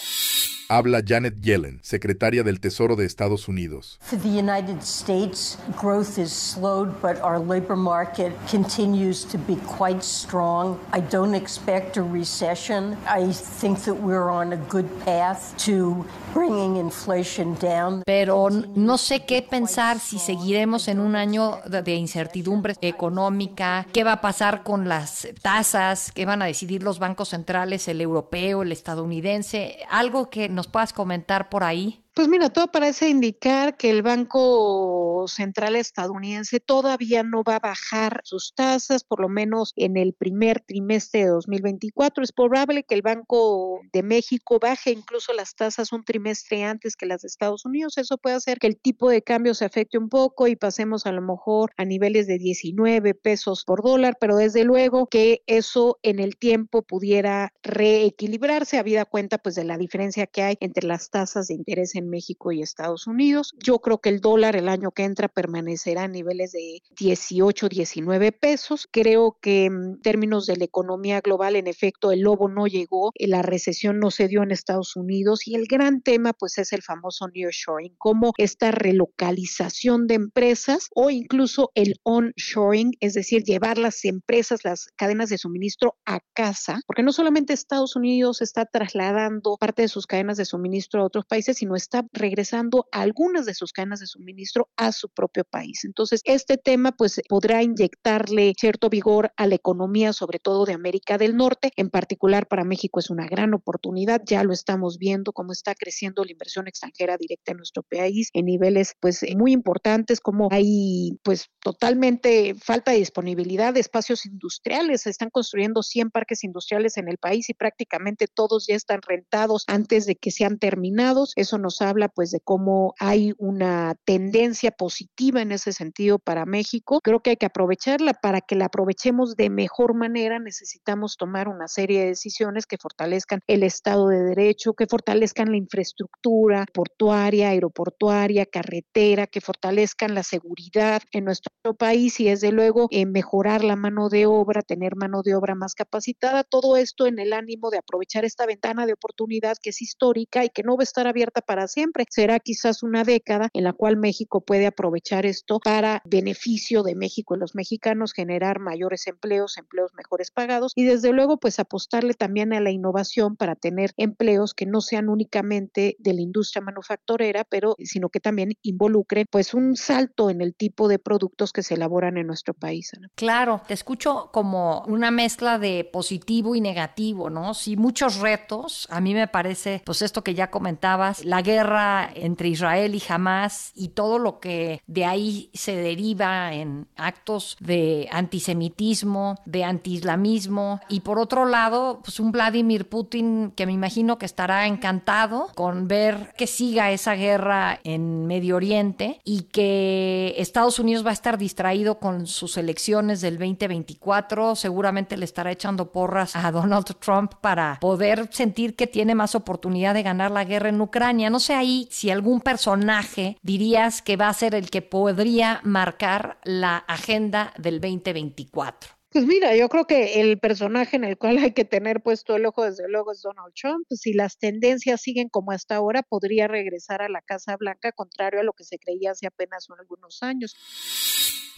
Habla 0.69 1.03
Janet 1.07 1.41
Yellen, 1.43 1.81
secretaria 1.83 2.43
del 2.43 2.61
Tesoro 2.61 2.97
de 2.97 3.05
Estados 3.05 3.49
Unidos. 3.49 3.99
For 4.01 4.19
the 4.19 4.29
United 4.29 4.83
States, 4.83 5.59
growth 5.79 6.19
is 6.19 6.33
slowed, 6.33 6.91
but 7.03 7.21
our 7.23 7.39
labor 7.39 7.77
market 7.77 8.33
continues 8.51 9.25
to 9.27 9.39
be 9.39 9.57
quite 9.67 10.03
strong. 10.03 10.79
I 10.93 11.01
don't 11.01 11.35
expect 11.35 11.97
a 11.97 12.03
recession. 12.03 12.97
I 13.07 13.33
think 13.33 13.81
that 13.85 13.95
we're 13.95 14.31
on 14.31 14.53
a 14.53 14.57
good 14.69 14.87
path 15.05 15.55
to 15.67 16.05
bringing 16.33 16.77
inflation 16.77 17.55
down. 17.61 18.03
Pero 18.07 18.49
no 18.51 18.99
sé 18.99 19.25
qué 19.27 19.43
pensar 19.43 19.99
si 19.99 20.19
seguiremos 20.19 20.89
en 20.89 21.01
un 21.01 21.17
año 21.17 21.59
de 21.67 21.95
incertidumbre 21.95 22.75
económica, 22.81 23.87
qué 23.93 24.05
va 24.05 24.13
a 24.13 24.21
pasar 24.21 24.63
con 24.63 24.89
las 24.89 25.29
tasas, 25.43 26.13
qué 26.13 26.25
van 26.25 26.43
a 26.43 26.47
decidir 26.47 26.83
los 26.83 26.99
bancos 26.99 27.31
centrales, 27.31 27.89
el 27.89 28.01
europeo, 28.01 28.63
el 28.63 28.73
estadounidense, 28.73 29.79
algo 29.91 30.31
que 30.31 30.49
nos 30.53 30.69
puedas 30.69 30.93
comentar 30.93 31.49
por 31.49 31.65
ahí. 31.65 32.03
Pues 32.15 32.29
mira, 32.29 32.51
todo 32.51 32.71
parece 32.71 33.09
indicar 33.09 33.77
que 33.77 33.91
el 33.91 34.03
Banco 34.03 35.12
Central 35.29 35.77
estadounidense 35.77 36.61
todavía 36.61 37.23
no 37.23 37.43
va 37.43 37.57
a 37.57 37.61
bajar 37.61 38.21
sus 38.25 38.53
tasas, 38.55 39.05
por 39.05 39.21
lo 39.21 39.29
menos 39.29 39.73
en 39.77 39.97
el 39.97 40.15
primer 40.15 40.61
trimestre 40.61 41.25
de 41.25 41.27
2024. 41.29 42.25
Es 42.25 42.33
probable 42.33 42.85
que 42.85 42.95
el 42.95 43.03
Banco 43.03 43.81
de 43.93 44.03
México 44.03 44.59
baje 44.61 44.91
incluso 44.91 45.33
las 45.33 45.55
tasas 45.55 45.93
un 45.93 46.05
trimestre 46.05 46.65
antes 46.65 46.97
que 46.97 47.07
las 47.07 47.23
de 47.23 47.29
Estados 47.29 47.65
Unidos. 47.65 47.99
Eso 47.99 48.19
puede 48.19 48.37
hacer 48.37 48.59
que 48.59 48.67
el 48.67 48.79
tipo 48.79 49.11
de 49.11 49.23
cambio 49.23 49.55
se 49.55 49.65
afecte 49.65 49.99
un 49.99 50.09
poco 50.09 50.47
y 50.47 50.57
pasemos 50.57 51.07
a 51.07 51.13
lo 51.13 51.23
mejor 51.23 51.73
a 51.77 51.85
niveles 51.85 52.27
de 52.27 52.39
19 52.39 53.15
pesos 53.15 53.65
por 53.65 53.83
dólar, 53.83 54.17
pero 54.21 54.37
desde 54.37 54.65
luego 54.65 55.07
que 55.07 55.43
eso 55.47 55.99
en 56.03 56.19
el 56.19 56.37
tiempo 56.37 56.83
pudiera 56.83 57.53
reequilibrarse, 57.63 58.79
habida 58.79 59.05
cuenta 59.05 59.39
pues 59.39 59.55
de 59.55 59.65
la 59.65 59.79
diferencia 59.79 60.27
que 60.27 60.43
hay 60.43 60.57
entre 60.61 60.87
las 60.87 61.11
tasas 61.11 61.49
de 61.49 61.55
interés 61.55 61.95
en 61.95 62.09
México 62.09 62.53
y 62.53 62.63
Estados 62.63 63.07
Unidos. 63.07 63.55
Yo 63.59 63.79
creo 63.81 63.99
que 63.99 64.09
el 64.09 64.21
dólar 64.21 64.57
el 64.57 64.69
año 64.69 64.91
que 64.91 65.05
permanecerá 65.15 66.05
a 66.05 66.09
niveles 66.09 66.53
de 66.53 66.83
18, 66.99 67.69
19 67.69 68.33
pesos. 68.33 68.89
Creo 68.91 69.39
que 69.41 69.67
en 69.67 70.01
términos 70.01 70.47
de 70.47 70.57
la 70.57 70.65
economía 70.65 71.21
global, 71.21 71.57
en 71.57 71.67
efecto, 71.67 72.13
el 72.13 72.21
lobo 72.21 72.49
no 72.49 72.67
llegó, 72.67 73.13
eh, 73.15 73.29
la 73.29 73.43
recesión 73.43 73.99
no 73.99 74.11
se 74.11 74.29
dio 74.29 74.43
en 74.43 74.51
Estados 74.51 74.97
Unidos 74.97 75.47
y 75.47 75.55
el 75.55 75.67
gran 75.67 76.01
tema 76.01 76.33
pues 76.33 76.59
es 76.59 76.73
el 76.73 76.83
famoso 76.83 77.29
nearshoring, 77.29 77.95
como 77.99 78.33
esta 78.39 78.71
relocalización 78.71 80.07
de 80.07 80.15
empresas 80.15 80.89
o 80.95 81.11
incluso 81.11 81.71
el 81.75 81.97
onshoring, 82.03 82.93
es 83.01 83.15
decir, 83.15 83.43
llevar 83.45 83.79
las 83.79 84.05
empresas, 84.05 84.65
las 84.65 84.89
cadenas 84.97 85.29
de 85.29 85.39
suministro 85.39 85.97
a 86.05 86.21
casa, 86.35 86.81
porque 86.87 87.03
no 87.03 87.13
solamente 87.13 87.53
Estados 87.53 87.97
Unidos 87.97 88.43
está 88.43 88.65
trasladando 88.67 89.57
parte 89.59 89.83
de 89.83 89.89
sus 89.89 90.07
cadenas 90.07 90.37
de 90.37 90.45
suministro 90.45 91.03
a 91.03 91.07
otros 91.07 91.25
países, 91.27 91.59
sino 91.59 91.77
está 91.77 92.05
regresando 92.13 92.87
algunas 92.93 93.47
de 93.47 93.55
sus 93.55 93.73
cadenas 93.73 94.01
de 94.01 94.07
suministro 94.07 94.69
a 94.77 94.93
su 95.03 95.09
propio 95.09 95.45
país. 95.45 95.85
Entonces, 95.85 96.21
este 96.25 96.57
tema 96.57 96.93
pues 96.93 97.21
podrá 97.29 97.63
inyectarle 97.63 98.55
cierto 98.59 98.89
vigor 98.89 99.33
a 99.37 99.47
la 99.47 99.57
economía, 99.57 100.13
sobre 100.13 100.39
todo 100.39 100.65
de 100.65 100.73
América 100.73 101.19
del 101.19 101.37
Norte. 101.37 101.73
En 101.77 101.91
particular 101.91 102.47
para 102.47 102.65
México 102.65 103.01
es 103.01 103.11
una 103.11 103.27
gran 103.27 103.55
oportunidad. 103.55 104.23
Ya 104.25 104.45
lo 104.45 104.53
estamos 104.53 104.99
viendo 104.99 105.33
cómo 105.33 105.53
está 105.53 105.75
creciendo 105.75 106.25
la 106.25 106.33
inversión 106.33 106.69
extranjera 106.69 107.17
directa 107.17 107.53
en 107.53 107.59
nuestro 107.59 107.83
país 107.83 108.31
en 108.33 108.47
niveles 108.47 108.95
pues 109.01 109.25
muy 109.37 109.53
importantes, 109.53 110.21
como 110.21 110.49
hay 110.51 111.19
pues 111.23 111.49
totalmente 111.61 112.55
falta 112.55 112.93
de 112.93 112.99
disponibilidad 112.99 113.75
de 113.75 113.81
espacios 113.81 114.25
industriales. 114.27 115.03
Se 115.03 115.11
están 115.11 115.31
construyendo 115.31 115.83
100 115.83 116.11
parques 116.11 116.45
industriales 116.45 116.97
en 116.97 117.09
el 117.09 117.19
país 117.19 117.49
y 117.49 117.55
prácticamente 117.55 118.27
todos 118.33 118.67
ya 118.69 118.77
están 118.77 119.01
rentados 119.03 119.65
antes 119.67 120.07
de 120.07 120.17
que 120.17 120.31
sean 120.31 120.59
terminados. 120.59 121.33
Eso 121.37 121.59
nos 121.59 121.81
habla 121.83 122.09
pues 122.09 122.31
de 122.31 122.41
cómo 122.41 122.95
hay 122.99 123.33
una 123.39 123.97
tendencia 124.05 124.71
positiva 124.71 124.92
en 125.19 125.53
ese 125.53 125.73
sentido 125.73 126.19
para 126.19 126.47
México. 126.47 127.01
Creo 127.03 127.21
que 127.21 127.31
hay 127.31 127.37
que 127.37 127.47
aprovecharla 127.47 128.15
para 128.15 128.41
que 128.41 128.57
la 128.57 128.67
aprovechemos 128.67 129.37
de 129.37 129.51
mejor 129.51 129.95
manera. 129.95 130.39
Necesitamos 130.39 131.17
tomar 131.17 131.49
una 131.49 131.69
serie 131.69 132.01
de 132.01 132.07
decisiones 132.09 132.67
que 132.67 132.77
fortalezcan 132.79 133.41
el 133.47 133.63
Estado 133.63 134.09
de 134.09 134.23
Derecho, 134.23 134.75
que 134.75 134.87
fortalezcan 134.87 135.51
la 135.51 135.57
infraestructura 135.57 136.67
portuaria, 136.73 137.51
aeroportuaria, 137.51 138.47
carretera, 138.47 139.27
que 139.27 139.41
fortalezcan 139.41 140.15
la 140.15 140.23
seguridad 140.23 141.03
en 141.13 141.25
nuestro 141.25 141.51
país 141.77 142.21
y 142.21 142.25
desde 142.25 142.53
luego 142.53 142.89
eh, 142.91 143.07
mejorar 143.07 143.65
la 143.65 143.77
mano 143.77 144.09
de 144.09 144.27
obra, 144.27 144.63
tener 144.63 144.97
mano 144.97 145.23
de 145.23 145.35
obra 145.35 145.55
más 145.55 145.75
capacitada. 145.75 146.45
Todo 146.45 146.77
esto 146.77 147.07
en 147.07 147.19
el 147.19 147.33
ánimo 147.33 147.71
de 147.71 147.79
aprovechar 147.79 148.25
esta 148.25 148.47
ventana 148.47 148.87
de 148.87 148.93
oportunidad 148.95 149.57
que 149.63 149.71
es 149.71 149.83
histórica 149.83 150.45
y 150.45 150.51
que 150.51 150.63
no 150.63 150.77
va 150.77 150.83
a 150.83 150.85
estar 150.85 151.07
abierta 151.07 151.41
para 151.41 151.69
siempre. 151.69 152.05
Será 152.11 152.39
quizás 152.41 152.83
una 152.83 153.05
década 153.05 153.49
en 153.53 153.65
la 153.65 153.73
cual 153.73 153.97
México 153.97 154.41
puede 154.41 154.67
aprovechar 154.67 154.82
esto 155.25 155.61
para 155.61 156.03
beneficio 156.05 156.83
de 156.83 156.95
México 156.95 157.35
y 157.35 157.39
los 157.39 157.55
mexicanos, 157.55 158.13
generar 158.13 158.59
mayores 158.59 159.07
empleos, 159.07 159.59
empleos 159.59 159.93
mejores 159.97 160.31
pagados 160.31 160.73
y 160.75 160.85
desde 160.85 161.13
luego 161.13 161.39
pues 161.39 161.59
apostarle 161.59 162.15
también 162.15 162.53
a 162.53 162.61
la 162.61 162.71
innovación 162.71 163.37
para 163.37 163.55
tener 163.55 163.93
empleos 163.97 164.55
que 164.55 164.67
no 164.67 164.81
sean 164.81 165.09
únicamente 165.09 165.97
de 165.99 166.15
la 166.15 166.21
industria 166.21 166.63
manufacturera, 166.63 167.45
pero 167.45 167.75
sino 167.79 168.09
que 168.09 168.21
también 168.21 168.53
involucren 168.63 169.27
pues 169.31 169.55
un 169.55 169.77
salto 169.77 170.31
en 170.31 170.41
el 170.41 170.55
tipo 170.55 170.89
de 170.89 170.99
productos 170.99 171.53
que 171.53 171.63
se 171.63 171.75
elaboran 171.75 172.17
en 172.17 172.27
nuestro 172.27 172.55
país. 172.55 172.93
Claro, 173.15 173.63
te 173.67 173.75
escucho 173.75 174.31
como 174.33 174.83
una 174.87 175.11
mezcla 175.11 175.59
de 175.59 175.89
positivo 175.91 176.55
y 176.55 176.61
negativo, 176.61 177.31
¿no? 177.31 177.55
Sí, 177.55 177.77
muchos 177.77 178.19
retos. 178.19 178.87
A 178.91 179.01
mí 179.01 179.15
me 179.15 179.29
parece, 179.29 179.83
pues 179.85 180.03
esto 180.03 180.23
que 180.23 180.35
ya 180.35 180.51
comentabas, 180.51 181.25
la 181.25 181.43
guerra 181.43 182.11
entre 182.15 182.49
Israel 182.49 182.95
y 182.95 183.03
Hamas 183.09 183.73
y 183.75 183.89
todo 183.89 184.19
lo 184.19 184.41
que 184.41 184.72
de 184.87 185.05
ahí 185.05 185.51
se 185.53 185.75
deriva 185.77 186.53
en 186.53 186.87
actos 186.97 187.57
de 187.61 188.09
antisemitismo, 188.11 189.37
de 189.45 189.65
antiislamismo 189.65 190.81
y 190.89 191.01
por 191.01 191.19
otro 191.19 191.45
lado, 191.45 192.01
pues 192.05 192.21
un 192.21 192.33
Vladimir 192.33 192.89
Putin 192.89 193.53
que 193.55 193.67
me 193.67 193.73
imagino 193.73 194.19
que 194.19 194.27
estará 194.27 194.67
encantado 194.67 195.49
con 195.55 195.89
ver 195.89 196.33
que 196.37 196.47
siga 196.47 196.91
esa 196.91 197.15
guerra 197.15 197.81
en 197.85 198.27
Medio 198.27 198.57
Oriente 198.57 199.21
y 199.25 199.43
que 199.43 200.35
Estados 200.39 200.79
Unidos 200.79 201.05
va 201.05 201.11
a 201.11 201.15
estar 201.15 201.39
distraído 201.39 201.99
con 201.99 202.27
sus 202.27 202.57
elecciones 202.57 203.21
del 203.21 203.39
2024, 203.39 204.57
seguramente 204.57 205.17
le 205.17 205.25
estará 205.25 205.51
echando 205.51 205.93
porras 205.93 206.37
a 206.37 206.51
Donald 206.51 206.87
Trump 206.99 207.35
para 207.41 207.79
poder 207.81 208.29
sentir 208.33 208.77
que 208.77 208.87
tiene 208.87 209.15
más 209.15 209.35
oportunidad 209.35 209.95
de 209.95 210.03
ganar 210.03 210.31
la 210.31 210.45
guerra 210.45 210.69
en 210.69 210.81
Ucrania. 210.81 211.31
No 211.31 211.41
sé 211.41 211.55
ahí 211.55 211.89
si 211.91 212.11
algún 212.11 212.41
personaje 212.41 213.37
dirías 213.43 214.03
que 214.03 214.17
va 214.17 214.29
a 214.29 214.35
ser 214.35 214.52
el 214.55 214.71
que 214.71 214.83
podría 214.83 215.61
marcar 215.65 216.39
la 216.45 216.79
agenda 216.79 217.53
del 217.59 217.81
2024. 217.81 218.91
Pues 219.13 219.27
mira, 219.27 219.55
yo 219.55 219.69
creo 219.69 219.85
que 219.87 220.23
el 220.23 220.39
personaje 220.39 220.97
en 220.97 221.05
el 221.05 221.19
cual 221.19 221.37
hay 221.37 221.53
que 221.53 221.67
tener 221.67 222.03
puesto 222.03 222.35
el 222.35 222.47
ojo, 222.47 222.65
desde 222.65 222.89
luego, 222.89 223.13
es 223.13 223.21
Donald 223.21 223.53
Trump. 223.55 223.87
Si 223.91 224.15
las 224.15 224.39
tendencias 224.39 225.03
siguen 225.03 225.29
como 225.29 225.53
hasta 225.53 225.77
ahora, 225.77 226.03
podría 226.03 226.49
regresar 226.49 227.03
a 227.03 227.11
la 227.11 227.21
Casa 227.21 227.57
Blanca, 227.59 227.93
contrario 227.93 228.41
a 228.41 228.43
lo 228.43 228.55
que 228.55 228.65
se 228.65 228.79
creía 228.79 229.11
hace 229.11 229.27
apenas 229.27 229.69
algunos 229.79 230.23
años. 230.23 230.57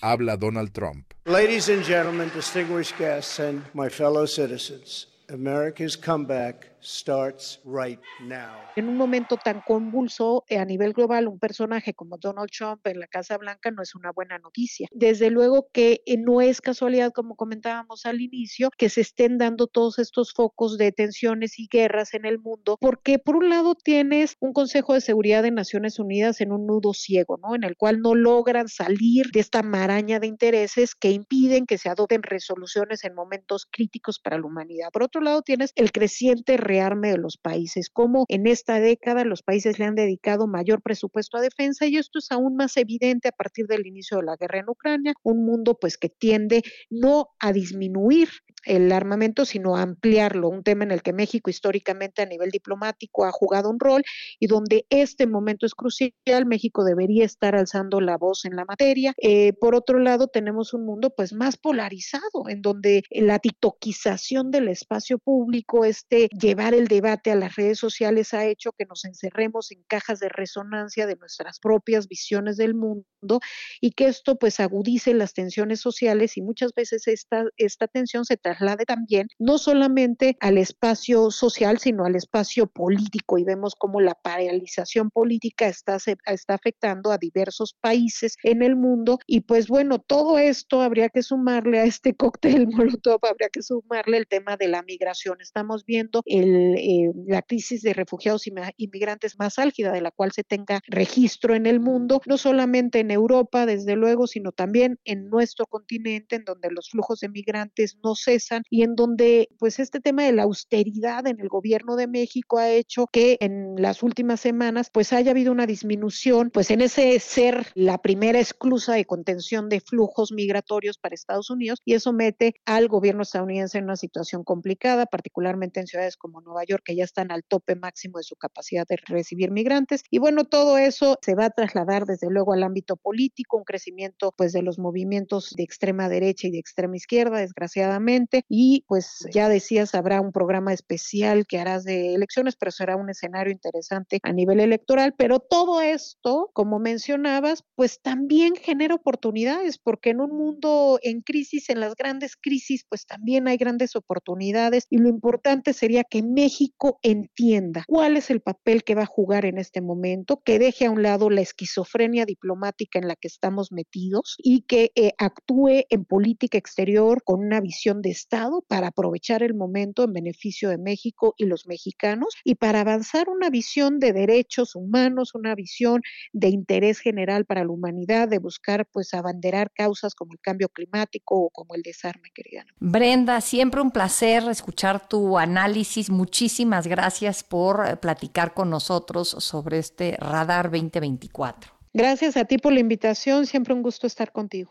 Habla 0.00 0.37
Donald 0.37 0.72
Trump. 0.72 1.14
Ladies 1.26 1.68
and 1.68 1.85
gentlemen, 1.85 2.28
distinguished 2.35 2.98
guests, 2.98 3.38
and 3.38 3.62
my 3.72 3.88
fellow 3.88 4.26
citizens, 4.26 5.07
America's 5.28 5.96
comeback 5.96 6.73
starts 6.84 7.60
right 7.64 8.00
now. 8.20 8.54
En 8.76 8.88
un 8.88 8.96
momento 8.96 9.36
tan 9.36 9.62
convulso 9.66 10.44
eh, 10.48 10.58
a 10.58 10.64
nivel 10.64 10.92
global, 10.92 11.28
un 11.28 11.38
personaje 11.38 11.94
como 11.94 12.18
Donald 12.18 12.50
Trump 12.50 12.86
en 12.86 13.00
la 13.00 13.06
Casa 13.06 13.38
Blanca 13.38 13.70
no 13.70 13.82
es 13.82 13.94
una 13.94 14.12
buena 14.12 14.38
noticia. 14.38 14.88
Desde 14.92 15.30
luego 15.30 15.68
que 15.72 16.02
eh, 16.06 16.16
no 16.16 16.40
es 16.40 16.60
casualidad, 16.60 17.12
como 17.12 17.36
comentábamos 17.36 18.06
al 18.06 18.20
inicio, 18.20 18.70
que 18.76 18.88
se 18.88 19.00
estén 19.00 19.38
dando 19.38 19.66
todos 19.66 19.98
estos 19.98 20.32
focos 20.32 20.78
de 20.78 20.92
tensiones 20.92 21.58
y 21.58 21.68
guerras 21.70 22.14
en 22.14 22.24
el 22.24 22.38
mundo, 22.38 22.76
porque 22.80 23.18
por 23.18 23.36
un 23.36 23.48
lado 23.48 23.74
tienes 23.74 24.36
un 24.40 24.52
Consejo 24.52 24.94
de 24.94 25.00
Seguridad 25.00 25.42
de 25.42 25.50
Naciones 25.50 25.98
Unidas 25.98 26.40
en 26.40 26.52
un 26.52 26.66
nudo 26.66 26.94
ciego, 26.94 27.38
¿no? 27.38 27.54
En 27.54 27.64
el 27.64 27.76
cual 27.76 28.00
no 28.00 28.14
logran 28.14 28.68
salir 28.68 29.26
de 29.32 29.40
esta 29.40 29.62
maraña 29.62 30.20
de 30.20 30.26
intereses 30.26 30.94
que 30.94 31.10
impiden 31.10 31.66
que 31.66 31.78
se 31.78 31.88
adopten 31.88 32.22
resoluciones 32.22 33.04
en 33.04 33.14
momentos 33.14 33.66
críticos 33.70 34.18
para 34.18 34.38
la 34.38 34.46
humanidad. 34.46 34.90
Por 34.92 35.02
otro 35.02 35.20
lado, 35.20 35.42
tienes 35.42 35.72
el 35.76 35.92
creciente 35.92 36.56
de 36.74 37.18
los 37.18 37.37
países, 37.37 37.88
como 37.88 38.24
en 38.28 38.46
esta 38.46 38.80
década 38.80 39.24
los 39.24 39.42
países 39.42 39.78
le 39.78 39.84
han 39.84 39.94
dedicado 39.94 40.46
mayor 40.46 40.82
presupuesto 40.82 41.37
a 41.37 41.40
defensa 41.40 41.87
y 41.87 41.96
esto 41.96 42.18
es 42.18 42.30
aún 42.32 42.56
más 42.56 42.76
evidente 42.76 43.28
a 43.28 43.32
partir 43.32 43.66
del 43.66 43.87
inicio 43.87 44.18
de 44.18 44.24
la 44.24 44.37
guerra 44.37 44.58
en 44.58 44.68
Ucrania, 44.68 45.14
un 45.22 45.44
mundo 45.44 45.78
pues 45.78 45.96
que 45.96 46.08
tiende 46.08 46.62
no 46.90 47.28
a 47.38 47.52
disminuir 47.52 48.28
el 48.66 48.90
armamento, 48.92 49.44
sino 49.44 49.77
ampliarlo, 49.77 50.48
un 50.48 50.62
tema 50.62 50.85
en 50.85 50.90
el 50.90 51.03
que 51.03 51.12
México 51.12 51.50
históricamente 51.50 52.22
a 52.22 52.27
nivel 52.27 52.50
diplomático 52.50 53.24
ha 53.24 53.33
jugado 53.33 53.70
un 53.70 53.81
rol 53.81 54.03
y 54.38 54.46
donde 54.46 54.87
este 54.90 55.27
momento 55.27 55.66
es 55.66 55.74
crucial, 55.74 56.46
México 56.46 56.85
debería 56.85 57.24
estar 57.24 57.55
alzando 57.57 58.00
la 58.00 58.16
voz 58.16 58.44
en 58.44 58.57
la 58.57 58.64
materia. 58.64 59.14
Eh, 59.18 59.53
por 59.55 59.74
otro 59.74 59.98
lado, 59.98 60.29
tenemos 60.29 60.74
un 60.74 60.85
mundo 60.85 61.11
pues 61.11 61.33
más 61.33 61.57
polarizado, 61.57 62.48
en 62.48 62.62
donde 62.62 63.03
la 63.11 63.38
titoquización 63.38 64.50
del 64.50 64.68
espacio 64.68 65.18
público, 65.18 65.85
este 65.85 66.29
llevar 66.29 66.74
el 66.74 66.88
debate 66.88 67.31
a 67.31 67.37
las 67.37 67.57
redes 67.57 67.79
sociales 67.79 68.35
ha 68.35 68.46
hecho 68.46 68.72
que 68.72 68.87
nos 68.87 69.05
encerremos 69.05 69.70
en 69.72 69.83
cajas 69.87 70.20
de 70.20 70.29
resonancia 70.29 71.07
de 71.07 71.16
nuestras 71.16 71.59
propias 71.59 72.09
visiones 72.09 72.57
del 72.57 72.74
mundo 72.74 73.40
y 73.81 73.92
que 73.92 74.07
esto 74.07 74.37
pues 74.37 74.61
agudice 74.61 75.14
las 75.14 75.35
tensiones 75.35 75.81
sociales 75.81 76.37
y 76.37 76.42
muchas 76.42 76.72
veces 76.74 77.07
esta, 77.09 77.44
esta 77.57 77.87
tensión 77.87 78.24
se 78.24 78.37
traslade 78.54 78.84
también 78.84 79.28
no 79.38 79.58
solamente 79.58 80.36
al 80.40 80.58
espacio 80.58 81.30
social, 81.30 81.78
sino 81.78 82.04
al 82.04 82.16
espacio 82.16 82.66
político. 82.66 83.38
Y 83.38 83.44
vemos 83.44 83.74
cómo 83.74 84.00
la 84.00 84.14
paralización 84.14 85.10
política 85.10 85.66
está, 85.66 85.96
está 86.26 86.54
afectando 86.54 87.10
a 87.10 87.18
diversos 87.18 87.74
países 87.80 88.36
en 88.42 88.62
el 88.62 88.76
mundo. 88.76 89.18
Y 89.26 89.40
pues 89.40 89.68
bueno, 89.68 89.98
todo 89.98 90.38
esto 90.38 90.82
habría 90.82 91.08
que 91.08 91.22
sumarle 91.22 91.80
a 91.80 91.84
este 91.84 92.14
cóctel 92.16 92.68
molotov, 92.68 93.20
habría 93.24 93.48
que 93.48 93.62
sumarle 93.62 94.18
el 94.18 94.26
tema 94.26 94.56
de 94.56 94.68
la 94.68 94.82
migración. 94.82 95.40
Estamos 95.40 95.84
viendo 95.84 96.22
el, 96.26 96.76
eh, 96.76 97.12
la 97.26 97.42
crisis 97.42 97.82
de 97.82 97.94
refugiados 97.94 98.46
y 98.46 98.52
inmigrantes 98.76 99.38
más 99.38 99.58
álgida 99.58 99.92
de 99.92 100.00
la 100.00 100.10
cual 100.10 100.32
se 100.32 100.44
tenga 100.44 100.80
registro 100.86 101.54
en 101.54 101.66
el 101.66 101.80
mundo, 101.80 102.20
no 102.26 102.38
solamente 102.38 103.00
en 103.00 103.10
Europa, 103.10 103.66
desde 103.66 103.96
luego, 103.96 104.26
sino 104.26 104.52
también 104.52 104.98
en 105.04 105.28
nuestro 105.28 105.66
continente, 105.66 106.36
en 106.36 106.44
donde 106.44 106.70
los 106.70 106.90
flujos 106.90 107.20
de 107.20 107.28
migrantes 107.28 107.98
no 108.02 108.14
cesan 108.14 108.43
y 108.70 108.83
en 108.83 108.94
donde, 108.94 109.48
pues, 109.59 109.78
este 109.78 110.00
tema 110.00 110.24
de 110.24 110.33
la 110.33 110.44
austeridad 110.44 111.26
en 111.26 111.40
el 111.40 111.48
gobierno 111.48 111.96
de 111.96 112.07
México 112.07 112.59
ha 112.59 112.70
hecho 112.70 113.07
que 113.12 113.37
en 113.40 113.74
las 113.76 114.02
últimas 114.02 114.40
semanas, 114.40 114.90
pues, 114.92 115.12
haya 115.12 115.30
habido 115.30 115.52
una 115.52 115.66
disminución, 115.66 116.50
pues, 116.50 116.70
en 116.70 116.80
ese 116.80 117.18
ser 117.20 117.66
la 117.74 117.98
primera 117.98 118.38
esclusa 118.38 118.94
de 118.94 119.04
contención 119.04 119.68
de 119.68 119.80
flujos 119.80 120.33
migratorios 120.33 120.98
para 120.98 121.14
Estados 121.14 121.50
Unidos 121.50 121.80
y 121.85 121.94
eso 121.94 122.12
mete 122.12 122.54
al 122.64 122.88
gobierno 122.88 123.22
estadounidense 123.22 123.78
en 123.78 123.85
una 123.85 123.96
situación 123.96 124.44
complicada, 124.44 125.07
particularmente 125.07 125.80
en 125.80 125.87
ciudades 125.87 126.16
como 126.16 126.40
Nueva 126.40 126.64
York, 126.64 126.83
que 126.85 126.96
ya 126.96 127.04
están 127.04 127.30
al 127.30 127.44
tope 127.44 127.76
máximo 127.76 128.18
de 128.18 128.24
su 128.24 128.37
capacidad 128.37 128.87
de 128.87 128.96
recibir 129.07 129.50
migrantes. 129.50 130.02
Y 130.11 130.18
bueno, 130.18 130.44
todo 130.44 130.78
eso 130.78 131.18
se 131.22 131.35
va 131.35 131.46
a 131.46 131.50
trasladar 131.50 132.04
desde 132.07 132.30
luego 132.30 132.52
al 132.52 132.62
ámbito 132.62 132.96
político, 132.96 133.57
un 133.57 133.64
crecimiento 133.64 134.33
pues 134.37 134.52
de 134.52 134.62
los 134.62 134.78
movimientos 134.78 135.54
de 135.57 135.62
extrema 135.62 136.09
derecha 136.09 136.48
y 136.48 136.50
de 136.50 136.59
extrema 136.59 136.96
izquierda, 136.96 137.38
desgraciadamente, 137.38 138.33
y 138.48 138.84
pues 138.88 139.26
ya 139.32 139.48
decías, 139.48 139.94
habrá 139.94 140.20
un 140.20 140.32
programa 140.32 140.72
especial 140.72 141.46
que 141.46 141.58
harás 141.58 141.84
de 141.84 142.14
elecciones, 142.14 142.56
pero 142.56 142.70
será 142.70 142.96
un 142.96 143.10
escenario 143.10 143.52
interesante 143.52 144.18
a 144.22 144.32
nivel 144.32 144.60
electoral, 144.60 145.14
pero 145.16 145.38
todo 145.40 145.80
esto, 145.80 146.50
como 146.52 146.78
mencionabas, 146.78 147.64
pues 147.74 148.00
también 148.00 148.54
genera 148.56 148.94
oportunidades, 148.94 149.78
porque 149.78 150.10
en 150.10 150.20
un 150.20 150.30
mundo 150.30 150.98
en 151.02 151.20
crisis, 151.20 151.70
en 151.70 151.80
las 151.80 151.94
grandes 151.94 152.36
crisis, 152.36 152.84
pues 152.88 153.06
también 153.06 153.48
hay 153.48 153.56
grandes 153.56 153.96
oportunidades 153.96 154.86
y 154.90 154.98
lo 154.98 155.08
importante 155.08 155.72
sería 155.72 156.04
que 156.04 156.22
México 156.22 156.98
entienda 157.02 157.84
cuál 157.86 158.16
es 158.16 158.30
el 158.30 158.40
papel 158.40 158.84
que 158.84 158.94
va 158.94 159.02
a 159.02 159.06
jugar 159.06 159.44
en 159.44 159.58
este 159.58 159.80
momento, 159.80 160.42
que 160.44 160.58
deje 160.58 160.86
a 160.86 160.90
un 160.90 161.02
lado 161.02 161.30
la 161.30 161.40
esquizofrenia 161.40 162.24
diplomática 162.24 162.98
en 162.98 163.08
la 163.08 163.16
que 163.16 163.28
estamos 163.28 163.72
metidos 163.72 164.36
y 164.38 164.62
que 164.62 164.92
eh, 164.94 165.12
actúe 165.18 165.84
en 165.90 166.04
política 166.04 166.58
exterior 166.58 167.22
con 167.24 167.40
una 167.40 167.60
visión 167.60 168.02
de 168.02 168.10
Estado 168.24 168.62
para 168.66 168.88
aprovechar 168.88 169.42
el 169.42 169.54
momento 169.54 170.02
en 170.02 170.12
beneficio 170.14 170.70
de 170.70 170.78
México 170.78 171.34
y 171.37 171.44
los 171.44 171.66
mexicanos 171.66 172.34
y 172.42 172.54
para 172.54 172.80
avanzar 172.80 173.28
una 173.28 173.50
visión 173.50 173.98
de 173.98 174.12
derechos 174.12 174.74
humanos, 174.74 175.34
una 175.34 175.54
visión 175.54 176.00
de 176.32 176.48
interés 176.48 177.00
general 177.00 177.44
para 177.44 177.64
la 177.64 177.70
humanidad, 177.70 178.28
de 178.28 178.38
buscar 178.38 178.87
pues 178.90 179.12
abanderar 179.12 179.70
causas 179.72 180.14
como 180.14 180.32
el 180.32 180.40
cambio 180.40 180.70
climático 180.70 181.37
o 181.37 181.50
como 181.50 181.74
el 181.74 181.82
desarme, 181.82 182.30
querida. 182.34 182.64
Brenda, 182.80 183.40
siempre 183.42 183.82
un 183.82 183.90
placer 183.90 184.44
escuchar 184.48 185.06
tu 185.06 185.37
análisis. 185.37 186.08
Muchísimas 186.08 186.87
gracias 186.87 187.44
por 187.44 187.87
eh, 187.87 187.96
platicar 187.96 188.54
con 188.54 188.70
nosotros 188.70 189.28
sobre 189.28 189.78
este 189.78 190.16
Radar 190.18 190.70
2024. 190.70 191.72
Gracias 191.92 192.37
a 192.38 192.44
ti 192.46 192.56
por 192.56 192.72
la 192.72 192.80
invitación, 192.80 193.46
siempre 193.46 193.74
un 193.74 193.82
gusto 193.82 194.06
estar 194.06 194.32
contigo. 194.32 194.70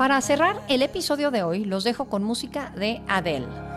Para 0.00 0.18
cerrar 0.22 0.62
el 0.70 0.80
episodio 0.80 1.30
de 1.30 1.42
hoy, 1.42 1.66
los 1.66 1.84
dejo 1.84 2.06
con 2.06 2.24
música 2.24 2.72
de 2.74 3.02
Adele. 3.06 3.69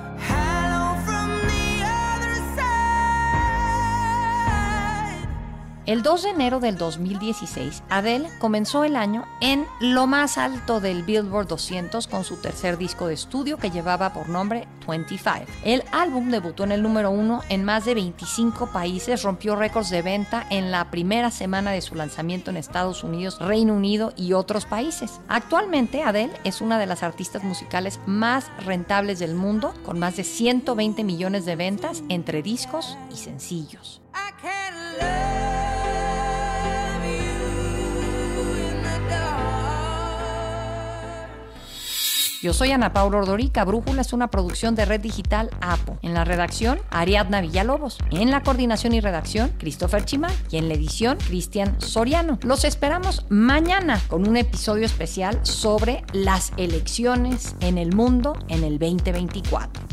El 5.86 6.02
2 6.02 6.24
de 6.24 6.30
enero 6.30 6.62
del 6.62 6.78
2016, 6.78 7.84
Adele 7.90 8.30
comenzó 8.40 8.86
el 8.86 8.96
año 8.96 9.26
en 9.42 9.66
lo 9.82 10.08
más 10.08 10.38
alto 10.38 10.80
del 10.80 11.04
Billboard 11.04 11.48
200 11.48 12.08
con 12.08 12.24
su 12.24 12.38
tercer 12.38 12.78
disco 12.78 13.08
de 13.08 13.16
estudio 13.16 13.58
que 13.58 13.70
llevaba 13.70 14.14
por 14.14 14.30
nombre 14.30 14.66
25. 14.88 15.42
El 15.66 15.84
álbum 15.92 16.30
debutó 16.30 16.64
en 16.64 16.72
el 16.72 16.82
número 16.82 17.12
uno 17.12 17.42
en 17.50 17.66
más 17.66 17.84
de 17.84 17.96
25 17.96 18.68
países, 18.68 19.24
rompió 19.24 19.58
récords 19.58 19.90
de 19.90 20.02
venta 20.02 20.48
en 20.50 20.72
la 20.72 20.90
primera 20.90 21.32
semana 21.32 21.72
de 21.72 21.82
su 21.82 21.96
lanzamiento 21.96 22.50
en 22.50 22.56
Estados 22.56 23.04
Unidos, 23.04 23.38
Reino 23.40 23.74
Unido 23.74 24.14
y 24.16 24.32
otros 24.32 24.66
países. 24.66 25.20
Actualmente, 25.28 26.02
Adele 26.02 26.32
es 26.46 26.62
una 26.62 26.80
de 26.80 26.86
las 26.86 27.04
artistas 27.04 27.44
musicales 27.44 28.00
más 28.06 28.50
rentables 28.66 29.20
del 29.20 29.36
mundo, 29.36 29.74
con 29.84 30.00
más 30.00 30.16
de 30.16 30.24
120 30.24 31.04
millones 31.04 31.44
de 31.44 31.58
ventas 31.58 32.04
entre 32.08 32.42
discos 32.42 32.98
y 33.12 33.18
sencillos. 33.18 34.02
Yo 42.44 42.52
soy 42.52 42.72
Ana 42.72 42.92
Paula 42.92 43.20
Ordorica. 43.20 43.64
Brújula 43.64 44.02
es 44.02 44.12
una 44.12 44.28
producción 44.28 44.76
de 44.76 44.84
Red 44.84 45.00
Digital 45.00 45.50
APO. 45.62 45.98
En 46.02 46.14
la 46.14 46.26
redacción, 46.26 46.78
Ariadna 46.90 47.40
Villalobos. 47.40 48.00
En 48.12 48.32
la 48.32 48.44
coordinación 48.44 48.94
y 48.94 49.00
redacción, 49.00 49.54
Christopher 49.60 50.04
Chimay. 50.04 50.36
Y 50.52 50.58
en 50.58 50.68
la 50.68 50.74
edición, 50.74 51.18
Cristian 51.26 51.80
Soriano. 51.80 52.40
Los 52.44 52.66
esperamos 52.66 53.26
mañana 53.30 53.98
con 54.10 54.28
un 54.28 54.36
episodio 54.36 54.86
especial 54.86 55.40
sobre 55.44 56.04
las 56.12 56.52
elecciones 56.58 57.56
en 57.62 57.78
el 57.78 57.96
mundo 57.96 58.38
en 58.50 58.66
el 58.66 58.78
2024. 58.78 59.93